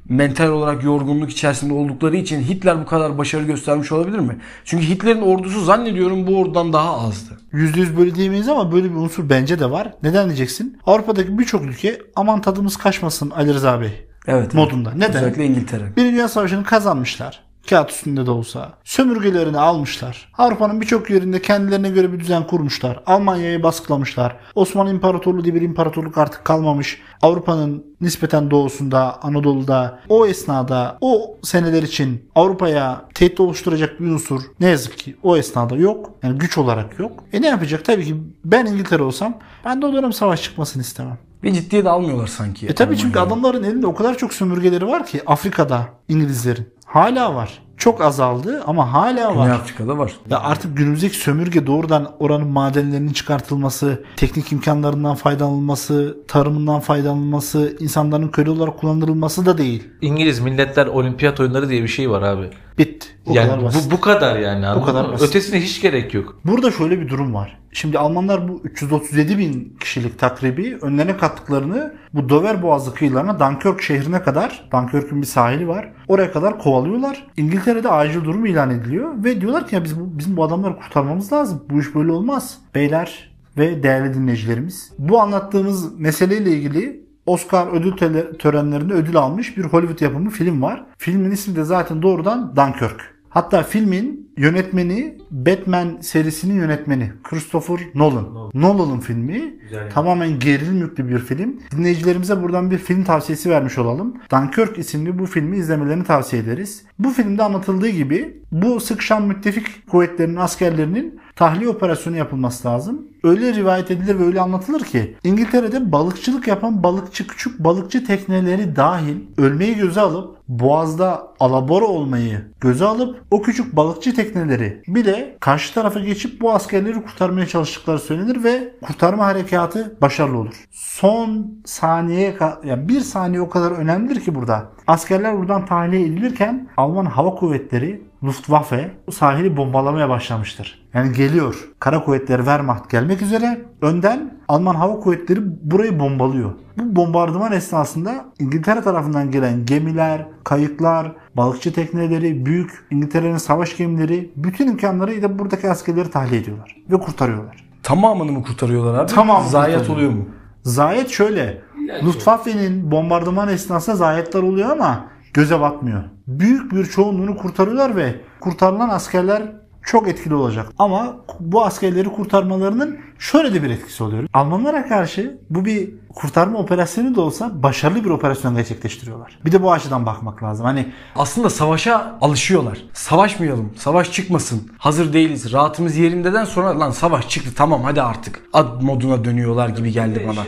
mental 0.09 0.49
olarak 0.49 0.85
yorgunluk 0.85 1.31
içerisinde 1.31 1.73
oldukları 1.73 2.17
için 2.17 2.41
Hitler 2.43 2.81
bu 2.81 2.87
kadar 2.87 3.19
başarı 3.19 3.43
göstermiş 3.45 3.93
olabilir 3.93 4.19
mi? 4.19 4.39
Çünkü 4.65 4.87
Hitler'in 4.89 5.21
ordusu 5.23 5.65
zannediyorum 5.65 6.27
bu 6.27 6.39
ordudan 6.39 6.73
daha 6.73 7.01
azdı. 7.01 7.41
%100 7.53 7.97
böyle 7.97 8.15
diyemeyiz 8.15 8.49
ama 8.49 8.73
böyle 8.73 8.91
bir 8.91 8.95
unsur 8.97 9.29
bence 9.29 9.61
de 9.61 9.71
var. 9.71 9.95
Neden 10.03 10.27
diyeceksin? 10.27 10.79
Avrupa'daki 10.87 11.39
birçok 11.39 11.63
ülke 11.63 11.99
aman 12.17 12.41
tadımız 12.41 12.77
kaçmasın 12.77 13.31
Ali 13.31 13.55
Rıza 13.55 13.81
Bey 13.81 14.09
Evet. 14.27 14.55
modunda. 14.55 14.93
Neden? 14.95 15.11
Özellikle 15.11 15.47
İngiltere. 15.47 15.97
Birinci 15.97 16.13
Dünya 16.13 16.29
Savaşı'nı 16.29 16.65
kazanmışlar. 16.65 17.43
Kağıt 17.71 17.91
üstünde 17.91 18.27
de 18.27 18.31
olsa. 18.31 18.73
Sömürgelerini 18.85 19.59
almışlar. 19.59 20.33
Avrupa'nın 20.39 20.81
birçok 20.81 21.11
yerinde 21.11 21.43
kendilerine 21.43 21.91
göre 21.91 22.13
bir 22.13 22.21
düzen 22.21 22.47
kurmuşlar. 22.47 23.03
Almanya'yı 23.07 23.63
baskılamışlar. 23.63 24.37
Osmanlı 24.55 24.91
İmparatorluğu 24.91 25.45
diye 25.45 25.55
bir 25.55 25.63
imparatorluk 25.63 26.19
artık 26.19 26.45
kalmamış. 26.45 27.01
Avrupa'nın 27.23 27.87
nispeten 28.01 28.51
doğusunda, 28.51 29.23
Anadolu'da 29.23 30.01
o 30.09 30.27
esnada 30.27 30.99
o 31.01 31.37
seneler 31.43 31.83
için 31.83 32.31
Avrupa'ya 32.35 33.05
tehdit 33.15 33.41
oluşturacak 33.41 34.01
bir 34.01 34.07
unsur 34.07 34.43
ne 34.61 34.67
yazık 34.67 34.99
ki 34.99 35.17
o 35.23 35.37
esnada 35.37 35.77
yok. 35.77 36.11
Yani 36.23 36.39
güç 36.39 36.59
olarak 36.59 36.99
yok. 36.99 37.25
E 37.33 37.43
ne 37.43 37.47
yapacak? 37.47 37.85
Tabii 37.85 38.05
ki 38.05 38.17
ben 38.45 38.67
İngiltere 38.67 39.03
olsam 39.03 39.39
ben 39.65 39.83
de 39.83 39.87
o 39.87 39.93
dönem 39.93 40.13
savaş 40.13 40.43
çıkmasını 40.43 40.83
istemem. 40.83 41.19
Bir 41.43 41.53
ciddiye 41.53 41.85
de 41.85 41.89
almıyorlar 41.89 42.27
sanki. 42.27 42.67
E 42.67 42.75
tabii 42.75 42.99
çünkü 42.99 43.19
adamların 43.19 43.63
elinde 43.63 43.87
o 43.87 43.95
kadar 43.95 44.19
çok 44.19 44.35
sömürgeleri 44.35 44.87
var 44.87 45.07
ki 45.07 45.21
Afrika'da 45.27 45.89
İngilizlerin. 46.09 46.69
Hala 46.87 47.35
var. 47.35 47.63
Çok 47.77 48.01
azaldı 48.01 48.63
ama 48.67 48.93
hala 48.93 49.33
Güney 49.33 49.37
var. 49.37 49.51
Afrika'da 49.51 49.99
var. 49.99 50.13
Ya 50.31 50.41
artık 50.41 50.77
günümüzdeki 50.77 51.17
sömürge 51.17 51.67
doğrudan 51.67 52.13
oranın 52.19 52.49
madenlerinin 52.49 53.13
çıkartılması, 53.13 54.05
teknik 54.17 54.53
imkanlarından 54.53 55.15
faydalanılması, 55.15 56.17
tarımından 56.29 56.81
faydalanılması, 56.81 57.77
insanların 57.81 58.29
köle 58.29 58.51
olarak 58.51 58.79
kullanılması 58.81 59.47
da 59.47 59.59
değil. 59.59 59.89
İngiliz 60.01 60.41
Milletler 60.41 60.87
Olimpiyat 60.87 61.41
Oyunları 61.41 61.69
diye 61.69 61.83
bir 61.83 61.89
şey 61.89 62.11
var 62.11 62.23
abi. 62.23 62.51
Bitti. 62.79 63.09
O 63.27 63.35
yani 63.35 63.49
kadar 63.49 63.65
basit. 63.65 63.91
bu, 63.91 63.97
bu 63.97 64.01
kadar 64.01 64.39
yani. 64.39 64.67
anladın 64.67 64.87
kadar 64.87 65.05
mı? 65.05 65.13
basit. 65.13 65.29
Ötesine 65.29 65.61
hiç 65.61 65.83
gerek 65.83 66.15
yok. 66.15 66.41
Burada 66.45 66.71
şöyle 66.71 67.01
bir 67.01 67.09
durum 67.09 67.35
var. 67.35 67.59
Şimdi 67.73 67.99
Almanlar 67.99 68.49
bu 68.49 68.61
337 68.65 69.39
bin 69.39 69.77
kişilik 69.81 70.19
takribi 70.19 70.79
önlerine 70.83 71.17
kattıklarını 71.17 71.95
bu 72.15 72.29
Dover 72.29 72.63
Boğazı 72.63 72.95
kıyılarına 72.95 73.41
Dunkirk 73.41 73.83
şehrine 73.83 74.23
kadar, 74.23 74.69
Dunkirk'ün 74.73 75.23
bir 75.23 75.27
sahili 75.27 75.69
var. 75.69 75.93
Oraya 76.09 76.33
kadar 76.33 76.59
kovalıyorlar. 76.59 77.27
İngiltere'de 77.37 77.89
acil 77.89 78.25
durum 78.25 78.47
ilan 78.47 78.71
ediliyor 78.71 79.25
ve 79.25 79.41
diyorlar 79.41 79.67
ki 79.67 79.75
ya 79.75 79.85
biz 79.85 80.01
bu, 80.01 80.19
bizim 80.19 80.37
bu 80.37 80.45
adamları 80.45 80.77
kurtarmamız 80.77 81.33
lazım. 81.33 81.65
Bu 81.71 81.81
iş 81.81 81.95
böyle 81.95 82.13
olmaz. 82.13 82.59
Beyler 82.75 83.33
ve 83.59 83.83
değerli 83.83 84.15
dinleyicilerimiz. 84.15 84.93
Bu 84.99 85.21
anlattığımız 85.21 86.01
meseleyle 86.01 86.51
ilgili 86.51 87.03
Oscar 87.27 87.67
ödül 87.73 87.93
töre- 87.93 88.37
törenlerinde 88.39 88.95
ödül 88.95 89.17
almış 89.17 89.57
bir 89.57 89.65
Hollywood 89.65 90.01
yapımı 90.01 90.31
film 90.31 90.63
var. 90.63 90.85
Filmin 90.99 91.31
ismi 91.31 91.57
de 91.57 91.65
zaten 91.65 92.03
doğrudan 92.03 92.57
Dunkirk. 92.57 93.13
Hatta 93.29 93.63
filmin 93.63 94.33
yönetmeni 94.37 95.19
Batman 95.31 95.99
serisinin 96.01 96.55
yönetmeni 96.55 97.13
Christopher 97.25 97.79
Nolan. 97.95 98.51
Nolan'ın 98.55 99.01
filmi 99.01 99.55
tamamen 99.91 100.39
gerilim 100.39 100.79
yüklü 100.79 101.09
bir 101.09 101.19
film. 101.19 101.61
Dinleyicilerimize 101.77 102.43
buradan 102.43 102.71
bir 102.71 102.79
film 102.79 103.05
tavsiyesi 103.05 103.51
vermiş 103.51 103.79
olalım. 103.79 104.15
Dunkirk 104.33 104.79
isimli 104.79 105.19
bu 105.19 105.27
filmi 105.27 105.57
izlemelerini 105.57 106.05
tavsiye 106.05 106.43
ederiz. 106.43 106.83
Bu 106.99 107.11
filmde 107.11 107.43
anlatıldığı 107.43 107.89
gibi 107.89 108.41
bu 108.53 108.81
sıkışan 108.81 109.23
müttefik 109.23 109.87
kuvvetlerinin 109.91 110.37
askerlerinin 110.37 111.21
tahliye 111.43 111.71
operasyonu 111.71 112.17
yapılması 112.17 112.69
lazım. 112.69 113.09
Öyle 113.25 113.55
rivayet 113.55 113.91
edilir 113.91 114.19
ve 114.19 114.25
öyle 114.25 114.41
anlatılır 114.41 114.81
ki 114.81 115.17
İngiltere'de 115.25 115.93
balıkçılık 115.93 116.49
yapan 116.49 116.83
balıkçı 116.83 117.27
küçük 117.27 117.59
balıkçı 117.59 118.07
tekneleri 118.07 118.77
dahil 118.77 119.17
ölmeyi 119.39 119.77
göze 119.77 120.01
alıp 120.01 120.37
boğazda 120.49 121.23
alabora 121.41 121.85
olmayı 121.85 122.45
göze 122.61 122.85
alıp 122.85 123.23
o 123.31 123.43
küçük 123.43 123.77
balıkçı 123.77 124.15
tekneleri 124.15 124.83
bile 124.89 125.37
karşı 125.41 125.75
tarafa 125.75 126.01
geçip 126.01 126.41
bu 126.41 126.53
askerleri 126.53 127.03
kurtarmaya 127.03 127.47
çalıştıkları 127.47 127.99
söylenir 127.99 128.45
ve 128.45 128.75
kurtarma 128.83 129.27
harekatı 129.27 129.97
başarılı 130.01 130.39
olur. 130.39 130.65
Son 130.71 131.55
saniyeye 131.65 132.37
yani 132.65 132.89
bir 132.89 133.01
saniye 133.01 133.41
o 133.41 133.49
kadar 133.49 133.71
önemlidir 133.71 134.21
ki 134.21 134.35
burada. 134.35 134.67
Askerler 134.87 135.39
buradan 135.39 135.67
tahliye 135.67 136.03
edilirken 136.03 136.69
Alman 136.77 137.07
Hava 137.07 137.35
Kuvvetleri 137.35 138.12
Luftwaffe 138.25 138.91
sahili 139.11 139.57
bombalamaya 139.57 140.09
başlamıştır. 140.09 140.83
Yani 140.95 141.13
geliyor. 141.13 141.69
Kara 141.81 142.05
kuvvetleri 142.05 142.39
Wehrmacht 142.39 142.91
gelmek 142.91 143.23
üzere. 143.23 143.61
Önden 143.83 144.39
Alman 144.49 144.75
Hava 144.75 145.01
Kuvvetleri 145.01 145.41
burayı 145.71 146.01
bombalıyor. 146.01 146.53
Bu 146.79 146.97
bombardıman 146.97 147.53
esnasında 147.53 148.25
İngiltere 148.39 148.83
tarafından 148.83 149.31
gelen 149.31 149.67
gemiler, 149.67 150.27
kayıklar, 150.45 151.13
balıkçı 151.37 151.73
tekneleri, 151.73 152.47
büyük 152.47 152.87
İngiltere'nin 152.91 153.37
savaş 153.37 153.77
gemileri 153.77 154.31
bütün 154.37 154.67
imkanlarıyla 154.69 155.39
buradaki 155.39 155.71
askerleri 155.71 156.11
tahliye 156.11 156.41
ediyorlar 156.41 156.77
ve 156.91 157.01
kurtarıyorlar. 157.01 157.65
Tamamını 157.83 158.33
mı 158.33 158.43
kurtarıyorlar 158.43 158.99
abi? 158.99 159.13
Tamamını 159.13 159.51
Zayiat 159.51 159.91
oluyor 159.91 160.11
mu? 160.11 160.25
Zayiat 160.63 161.09
şöyle. 161.09 161.61
Luftwaffe'nin 162.05 162.91
bombardıman 162.91 163.49
esnasında 163.49 163.97
zayiatlar 163.97 164.43
oluyor 164.43 164.71
ama 164.71 165.05
göze 165.35 165.61
batmıyor. 165.61 166.03
Büyük 166.27 166.73
bir 166.73 166.85
çoğunluğunu 166.85 167.37
kurtarıyorlar 167.37 167.97
ve 167.97 168.15
kurtarılan 168.41 168.89
askerler 168.89 169.43
çok 169.83 170.09
etkili 170.09 170.35
olacak. 170.35 170.67
Ama 170.79 171.17
bu 171.41 171.65
askerleri 171.65 172.09
kurtarmalarının 172.09 172.99
şöyle 173.19 173.55
de 173.55 173.63
bir 173.63 173.71
etkisi 173.71 174.05
oluyor. 174.05 174.25
Almanlara 174.33 174.89
karşı 174.89 175.39
bu 175.51 175.65
bir 175.65 175.91
kurtarma 176.15 176.59
operasyonu 176.59 177.15
da 177.15 177.21
olsa 177.21 177.63
başarılı 177.63 178.05
bir 178.05 178.11
operasyon 178.11 178.57
gerçekleştiriyorlar. 178.57 179.39
Bir 179.45 179.53
de 179.53 179.63
bu 179.63 179.73
açıdan 179.73 180.07
bakmak 180.07 180.43
lazım. 180.43 180.67
Hani 180.67 180.87
Aslında 181.17 181.51
savaşa 181.51 182.19
alışıyorlar. 182.21 182.79
Savaşmayalım, 182.93 183.73
savaş 183.77 184.13
çıkmasın. 184.13 184.71
Hazır 184.79 185.13
değiliz, 185.13 185.53
rahatımız 185.53 185.97
yerindeden 185.97 186.45
sonra 186.45 186.81
lan 186.81 186.91
savaş 186.91 187.29
çıktı 187.29 187.51
tamam 187.57 187.83
hadi 187.83 188.03
artık. 188.03 188.43
Ad 188.53 188.83
moduna 188.83 189.25
dönüyorlar 189.25 189.69
gibi 189.69 189.93
geldi 189.93 190.25
bana. 190.29 190.45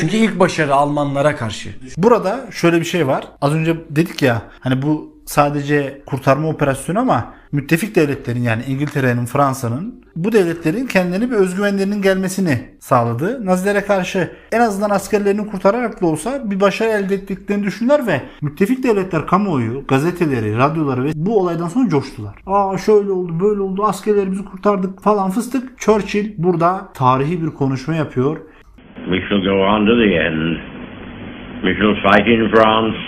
Çünkü 0.00 0.16
ilk 0.16 0.40
başarı 0.40 0.74
Almanlara 0.74 1.36
karşı. 1.36 1.70
Burada 1.96 2.46
şöyle 2.50 2.80
bir 2.80 2.84
şey 2.84 3.06
var. 3.06 3.28
Az 3.40 3.52
önce 3.52 3.76
dedik 3.90 4.22
ya 4.22 4.42
hani 4.60 4.82
bu 4.82 5.17
sadece 5.28 6.02
kurtarma 6.06 6.48
operasyonu 6.48 6.98
ama 6.98 7.34
müttefik 7.52 7.96
devletlerin 7.96 8.42
yani 8.42 8.62
İngiltere'nin, 8.68 9.26
Fransa'nın 9.26 10.04
bu 10.16 10.32
devletlerin 10.32 10.86
kendilerine 10.86 11.30
bir 11.30 11.36
özgüvenlerinin 11.36 12.02
gelmesini 12.02 12.58
sağladı. 12.80 13.46
Nazilere 13.46 13.80
karşı 13.80 14.30
en 14.52 14.60
azından 14.60 14.90
askerlerini 14.90 15.46
kurtararak 15.46 16.02
da 16.02 16.06
olsa 16.06 16.50
bir 16.50 16.60
başarı 16.60 16.88
elde 16.88 17.14
ettiklerini 17.14 17.64
düşündüler 17.64 18.06
ve 18.06 18.20
müttefik 18.42 18.82
devletler 18.82 19.26
kamuoyu, 19.26 19.84
gazeteleri, 19.88 20.56
radyoları 20.56 21.04
ve 21.04 21.10
bu 21.14 21.40
olaydan 21.40 21.68
sonra 21.68 21.88
coştular. 21.88 22.34
Aa 22.46 22.78
şöyle 22.78 23.10
oldu, 23.10 23.32
böyle 23.40 23.60
oldu, 23.60 23.84
askerlerimizi 23.84 24.44
kurtardık 24.44 25.02
falan 25.02 25.30
fıstık. 25.30 25.78
Churchill 25.80 26.34
burada 26.38 26.88
tarihi 26.94 27.42
bir 27.42 27.50
konuşma 27.50 27.94
yapıyor. 27.94 28.36
We 29.04 29.20
shall 29.28 29.42
go 29.44 29.50
on 29.50 29.86
to 29.86 29.92
the 29.96 30.14
end. 30.26 30.56
We 31.62 31.74
shall 31.74 31.94
fight 31.94 32.26
in 32.26 32.50
France. 32.54 33.07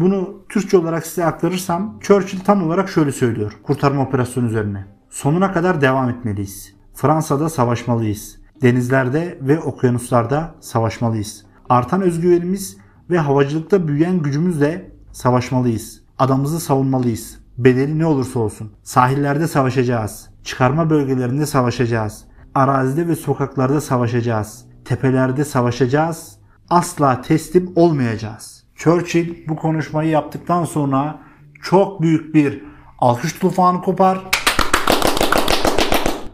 Bunu 0.00 0.42
Türkçe 0.48 0.78
olarak 0.78 1.06
size 1.06 1.24
aktarırsam 1.24 1.98
Churchill 2.00 2.40
tam 2.40 2.62
olarak 2.62 2.88
şöyle 2.88 3.12
söylüyor 3.12 3.52
kurtarma 3.62 4.02
operasyonu 4.02 4.46
üzerine. 4.46 4.84
Sonuna 5.10 5.52
kadar 5.52 5.80
devam 5.80 6.08
etmeliyiz. 6.08 6.74
Fransa'da 6.94 7.48
savaşmalıyız. 7.48 8.36
Denizlerde 8.62 9.38
ve 9.40 9.60
okyanuslarda 9.60 10.54
savaşmalıyız. 10.60 11.44
Artan 11.68 12.02
özgüvenimiz 12.02 12.76
ve 13.10 13.18
havacılıkta 13.18 13.88
büyüyen 13.88 14.22
gücümüzle 14.22 14.90
savaşmalıyız. 15.12 16.00
Adamımızı 16.18 16.60
savunmalıyız. 16.60 17.38
Bedeli 17.58 17.98
ne 17.98 18.06
olursa 18.06 18.38
olsun. 18.38 18.72
Sahillerde 18.82 19.48
savaşacağız. 19.48 20.30
Çıkarma 20.44 20.90
bölgelerinde 20.90 21.46
savaşacağız. 21.46 22.24
Arazide 22.54 23.08
ve 23.08 23.16
sokaklarda 23.16 23.80
savaşacağız. 23.80 24.64
Tepelerde 24.84 25.44
savaşacağız. 25.44 26.38
Asla 26.70 27.22
teslim 27.22 27.72
olmayacağız. 27.76 28.59
Churchill 28.80 29.48
bu 29.48 29.56
konuşmayı 29.56 30.10
yaptıktan 30.10 30.64
sonra 30.64 31.18
çok 31.62 32.02
büyük 32.02 32.34
bir 32.34 32.64
alkış 32.98 33.32
tufanı 33.32 33.82
kopar. 33.82 34.18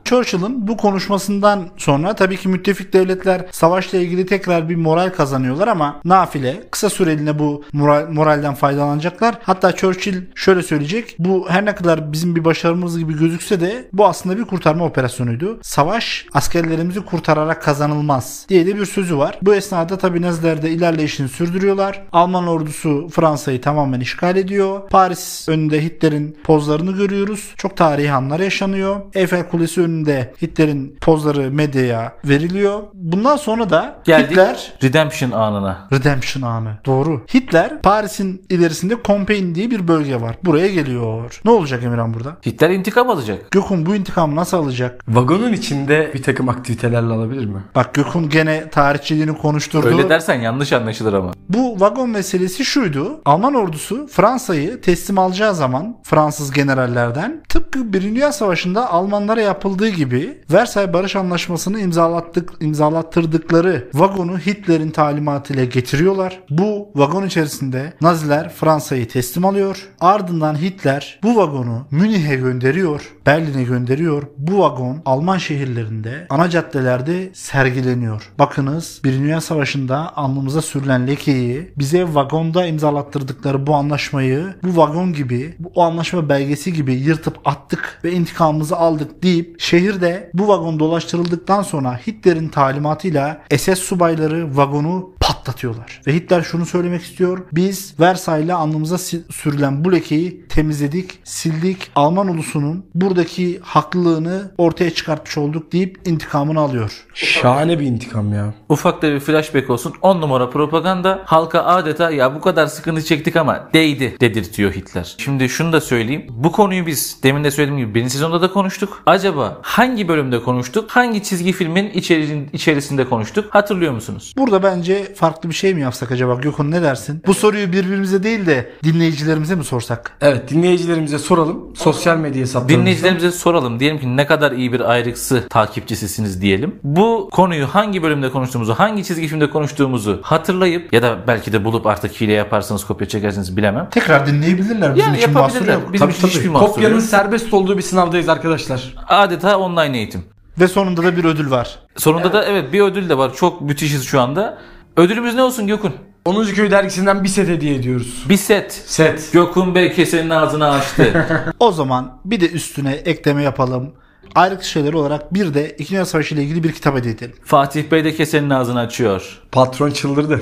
Churchill'ın 0.06 0.68
bu 0.68 0.76
konuşmasından 0.76 1.68
sonra 1.76 2.14
tabii 2.14 2.36
ki 2.36 2.48
müttefik 2.48 2.92
devletler 2.92 3.46
savaşla 3.50 3.98
ilgili 3.98 4.26
tekrar 4.26 4.68
bir 4.68 4.76
moral 4.76 5.10
kazanıyorlar 5.10 5.68
ama 5.68 6.00
nafile 6.04 6.62
kısa 6.70 6.90
süreliğine 6.90 7.38
bu 7.38 7.64
moral, 7.72 8.08
moralden 8.08 8.54
faydalanacaklar. 8.54 9.38
Hatta 9.42 9.76
Churchill 9.76 10.22
şöyle 10.34 10.62
söyleyecek. 10.62 11.16
Bu 11.18 11.46
her 11.48 11.64
ne 11.64 11.75
kadar 11.75 12.12
bizim 12.12 12.36
bir 12.36 12.44
başarımız 12.44 12.98
gibi 12.98 13.18
gözükse 13.18 13.60
de 13.60 13.88
bu 13.92 14.06
aslında 14.06 14.38
bir 14.38 14.44
kurtarma 14.44 14.84
operasyonuydu. 14.84 15.58
Savaş 15.62 16.26
askerlerimizi 16.32 17.00
kurtararak 17.00 17.62
kazanılmaz 17.62 18.46
diye 18.48 18.66
de 18.66 18.76
bir 18.76 18.86
sözü 18.86 19.18
var. 19.18 19.38
Bu 19.42 19.54
esnada 19.54 19.99
tabii 19.99 20.23
Naziler 20.23 20.62
de 20.62 20.71
ilerleyişini 20.71 21.28
sürdürüyorlar. 21.28 22.02
Alman 22.12 22.47
ordusu 22.47 23.08
Fransa'yı 23.08 23.60
tamamen 23.60 24.00
işgal 24.00 24.36
ediyor. 24.36 24.88
Paris 24.90 25.49
önünde 25.49 25.84
Hitler'in 25.84 26.38
pozlarını 26.45 26.92
görüyoruz. 26.92 27.54
Çok 27.56 27.76
tarihi 27.76 28.12
anlar 28.12 28.40
yaşanıyor. 28.40 29.00
Eiffel 29.14 29.49
Kulesi 29.49 29.80
önünde 29.80 29.96
Hitler'in 30.43 30.97
pozları 31.00 31.50
medyaya 31.50 32.13
veriliyor. 32.25 32.82
Bundan 32.95 33.37
sonra 33.37 33.71
da 33.71 33.99
Geldik 34.04 34.30
Hitler 34.30 34.73
Redemption 34.82 35.30
anına. 35.30 35.89
Redemption 35.93 36.43
anı. 36.43 36.78
Doğru. 36.87 37.25
Hitler 37.35 37.82
Paris'in 37.82 38.43
ilerisinde 38.50 38.95
Compiègne 38.95 39.54
diye 39.54 39.71
bir 39.71 39.89
bölge 39.89 40.21
var. 40.21 40.37
Buraya 40.45 40.69
geliyor. 40.69 41.41
Ne 41.45 41.50
olacak 41.50 41.82
Emirhan 41.82 42.15
burada? 42.15 42.37
Hitler 42.47 42.71
intikam 42.71 43.11
alacak. 43.11 43.50
Gökhan 43.50 43.87
bu 43.87 43.95
intikamı 43.95 44.37
nasıl 44.37 44.56
alacak? 44.56 45.04
Vagonun 45.09 45.52
içinde 45.52 46.11
bir 46.15 46.23
takım 46.23 46.49
aktivitelerle 46.49 47.13
alabilir 47.13 47.47
mi? 47.47 47.63
Bak 47.75 47.95
Gökhan 47.95 48.28
gene 48.28 48.71
tarihçiliğini 48.71 49.39
konuşturdu. 49.39 49.87
Öyle 49.87 50.09
dersen 50.09 50.41
yanlış 50.41 50.73
anlaşılır 50.73 51.13
ama. 51.13 51.32
Bu 51.49 51.80
vagon 51.80 52.11
meselesi 52.11 52.65
şuydu. 52.65 53.21
Alman 53.25 53.54
ordusu 53.54 54.06
Fransa'yı 54.06 54.80
teslim 54.80 55.19
alacağı 55.19 55.54
zaman 55.54 55.97
Fransız 56.02 56.52
generallerden 56.52 57.43
tıpkı 57.49 57.93
Birinci 57.93 58.17
Dünya 58.17 58.32
Savaşı'nda 58.32 58.91
Almanlara 58.93 59.41
yapıldığı 59.41 59.85
gibi 59.90 60.38
Versay 60.52 60.92
Barış 60.92 61.16
Anlaşması'nı 61.16 61.80
imzalattık, 61.80 62.52
imzalattırdıkları 62.60 63.88
vagonu 63.94 64.38
Hitler'in 64.38 64.90
talimatıyla 64.90 65.64
getiriyorlar. 65.64 66.40
Bu 66.50 66.88
vagon 66.94 67.26
içerisinde 67.26 67.92
Naziler 68.00 68.49
Fransa'yı 68.49 69.08
teslim 69.08 69.44
alıyor. 69.44 69.88
Ardından 70.00 70.54
Hitler 70.54 71.18
bu 71.22 71.36
vagonu 71.36 71.86
Münih'e 71.90 72.36
gönderiyor. 72.36 73.12
Berlin'e 73.26 73.64
gönderiyor. 73.64 74.22
Bu 74.38 74.58
vagon 74.58 75.02
Alman 75.04 75.38
şehirlerinde 75.38 76.26
ana 76.30 76.50
caddelerde 76.50 77.30
sergileniyor. 77.34 78.32
Bakınız 78.38 79.00
Birinci 79.04 79.22
Dünya 79.22 79.40
Savaşı'nda 79.40 80.16
alnımıza 80.16 80.62
sürülen 80.62 81.06
lekeyi 81.06 81.72
bize 81.78 82.14
vagonda 82.14 82.66
imzalattırdıkları 82.66 83.66
bu 83.66 83.75
anlaşmayı 83.75 84.54
bu 84.62 84.76
vagon 84.76 85.12
gibi 85.12 85.54
bu 85.58 85.82
anlaşma 85.82 86.28
belgesi 86.28 86.72
gibi 86.72 86.94
yırtıp 86.94 87.40
attık 87.44 88.00
ve 88.04 88.12
intikamımızı 88.12 88.76
aldık 88.76 89.22
deyip 89.22 89.60
şehirde 89.76 90.30
bu 90.34 90.49
vagon 90.49 90.78
dolaştırıldıktan 90.78 91.62
sonra 91.62 92.00
Hitler'in 92.06 92.49
talimatıyla 92.49 93.43
SS 93.56 93.78
subayları 93.78 94.56
vagonu 94.56 95.10
patlatıyorlar. 95.21 96.00
Ve 96.06 96.15
Hitler 96.15 96.43
şunu 96.43 96.67
söylemek 96.67 97.02
istiyor. 97.02 97.39
Biz 97.52 97.95
Versay'la 98.00 98.58
alnımıza 98.58 98.99
sürülen 99.30 99.84
bu 99.84 99.93
lekeyi 99.93 100.47
temizledik, 100.49 101.19
sildik. 101.25 101.91
Alman 101.95 102.28
ulusunun 102.28 102.86
buradaki 102.95 103.60
haklılığını 103.62 104.50
ortaya 104.58 104.91
çıkartmış 104.91 105.39
olduk 105.39 105.73
deyip 105.73 106.00
intikamını 106.04 106.60
alıyor. 106.60 107.06
Şahane 107.15 107.80
bir 107.80 107.86
intikam 107.86 108.32
ya. 108.32 108.54
Ufak 108.69 109.02
da 109.02 109.12
bir 109.12 109.21
flashback 109.21 109.71
olsun. 109.71 109.95
10 110.02 110.21
numara 110.21 110.50
propaganda 110.50 111.23
halka 111.25 111.65
adeta 111.65 112.10
ya 112.10 112.34
bu 112.34 112.41
kadar 112.41 112.67
sıkıntı 112.67 113.04
çektik 113.04 113.36
ama 113.36 113.69
değdi 113.73 114.17
dedirtiyor 114.21 114.73
Hitler. 114.73 115.15
Şimdi 115.19 115.49
şunu 115.49 115.73
da 115.73 115.80
söyleyeyim. 115.80 116.26
Bu 116.30 116.52
konuyu 116.52 116.86
biz 116.86 117.23
demin 117.23 117.45
de 117.45 117.50
söylediğim 117.50 117.80
gibi 117.80 117.95
birinci 117.95 118.12
sezonda 118.12 118.43
da 118.43 118.52
konuştuk. 118.52 119.02
Acaba 119.06 119.60
hangi 119.70 120.08
bölümde 120.08 120.42
konuştuk? 120.42 120.90
Hangi 120.90 121.22
çizgi 121.22 121.52
filmin 121.52 121.90
içeri- 121.90 122.48
içerisinde 122.52 123.04
konuştuk? 123.08 123.44
Hatırlıyor 123.54 123.92
musunuz? 123.92 124.32
Burada 124.38 124.62
bence 124.62 125.14
farklı 125.14 125.48
bir 125.50 125.54
şey 125.54 125.74
mi 125.74 125.80
yapsak 125.80 126.12
acaba 126.12 126.34
Gökhan 126.34 126.70
ne 126.70 126.82
dersin? 126.82 127.22
Bu 127.26 127.34
soruyu 127.34 127.72
birbirimize 127.72 128.22
değil 128.22 128.46
de 128.46 128.70
dinleyicilerimize 128.84 129.54
mi 129.54 129.64
sorsak? 129.64 130.12
Evet 130.20 130.50
dinleyicilerimize 130.50 131.18
soralım. 131.18 131.64
Sosyal 131.76 132.16
medya 132.16 132.42
hesaplarımızdan. 132.42 132.80
Dinleyicilerimize 132.80 133.30
soralım. 133.30 133.80
Diyelim 133.80 133.98
ki 134.00 134.16
ne 134.16 134.26
kadar 134.26 134.52
iyi 134.52 134.72
bir 134.72 134.80
ayrıksı 134.90 135.48
takipçisisiniz 135.48 136.42
diyelim. 136.42 136.74
Bu 136.84 137.28
konuyu 137.32 137.66
hangi 137.66 138.02
bölümde 138.02 138.30
konuştuğumuzu, 138.30 138.74
hangi 138.74 139.04
çizgi 139.04 139.28
filmde 139.28 139.50
konuştuğumuzu 139.50 140.20
hatırlayıp 140.22 140.92
ya 140.92 141.02
da 141.02 141.18
belki 141.26 141.52
de 141.52 141.64
bulup 141.64 141.86
artık 141.86 142.20
hile 142.20 142.32
yaparsanız 142.32 142.84
kopya 142.84 143.08
çekersiniz 143.08 143.56
bilemem. 143.56 143.88
Tekrar 143.90 144.26
dinleyebilirler. 144.26 144.94
Bizim 144.96 145.08
Yani 145.08 145.18
için 145.18 145.32
mahsur 145.32 145.54
yapabilirler. 145.54 145.74
yok. 145.74 145.92
Bizim 145.92 146.06
Tabii, 146.06 146.12
için 146.18 146.28
tabii. 146.28 146.30
hiçbir 146.38 146.48
mahsur 146.48 146.66
Kopyanın 146.66 146.94
yok. 146.94 147.02
serbest 147.02 147.54
olduğu 147.54 147.76
bir 147.78 147.82
sınavdayız 147.82 148.28
arkadaşlar. 148.28 148.94
Adeta 149.08 149.55
online 149.56 149.99
eğitim. 149.99 150.25
Ve 150.60 150.69
sonunda 150.69 151.02
da 151.02 151.16
bir 151.16 151.25
ödül 151.25 151.50
var. 151.50 151.78
Sonunda 151.97 152.32
da 152.32 152.45
evet 152.45 152.73
bir 152.73 152.80
ödül 152.80 153.08
de 153.08 153.19
var. 153.19 153.34
Çok 153.34 153.60
müthişiz 153.60 154.04
şu 154.04 154.21
anda. 154.21 154.58
Ödülümüz 154.97 155.34
ne 155.34 155.42
olsun 155.42 155.66
Gökün? 155.66 155.92
10. 156.25 156.45
Köy 156.45 156.71
dergisinden 156.71 157.25
bir 157.25 157.28
set 157.28 157.49
hediye 157.49 157.75
ediyoruz. 157.75 158.25
Bir 158.28 158.36
set. 158.36 158.73
Set. 158.73 159.30
Gökün 159.32 159.75
Bey 159.75 159.92
kesenin 159.92 160.30
ağzını 160.30 160.71
açtı. 160.71 161.26
O 161.60 161.73
zaman 161.73 162.21
bir 162.25 162.40
de 162.40 162.50
üstüne 162.50 162.92
ekleme 162.92 163.42
yapalım. 163.42 163.92
Ayrık 164.34 164.62
şeyler 164.62 164.92
olarak 164.92 165.34
bir 165.34 165.54
de 165.54 165.71
2. 165.71 165.90
Dünya 165.90 166.06
Savaşı 166.06 166.34
ile 166.34 166.42
ilgili 166.42 166.64
bir 166.64 166.73
kitap 166.73 166.97
hediye 166.97 167.14
edelim. 167.14 167.34
Fatih 167.45 167.90
Bey 167.90 168.04
de 168.04 168.14
kesenin 168.14 168.50
ağzını 168.50 168.80
açıyor. 168.80 169.42
Patron 169.52 169.90
çıldırdı. 169.90 170.40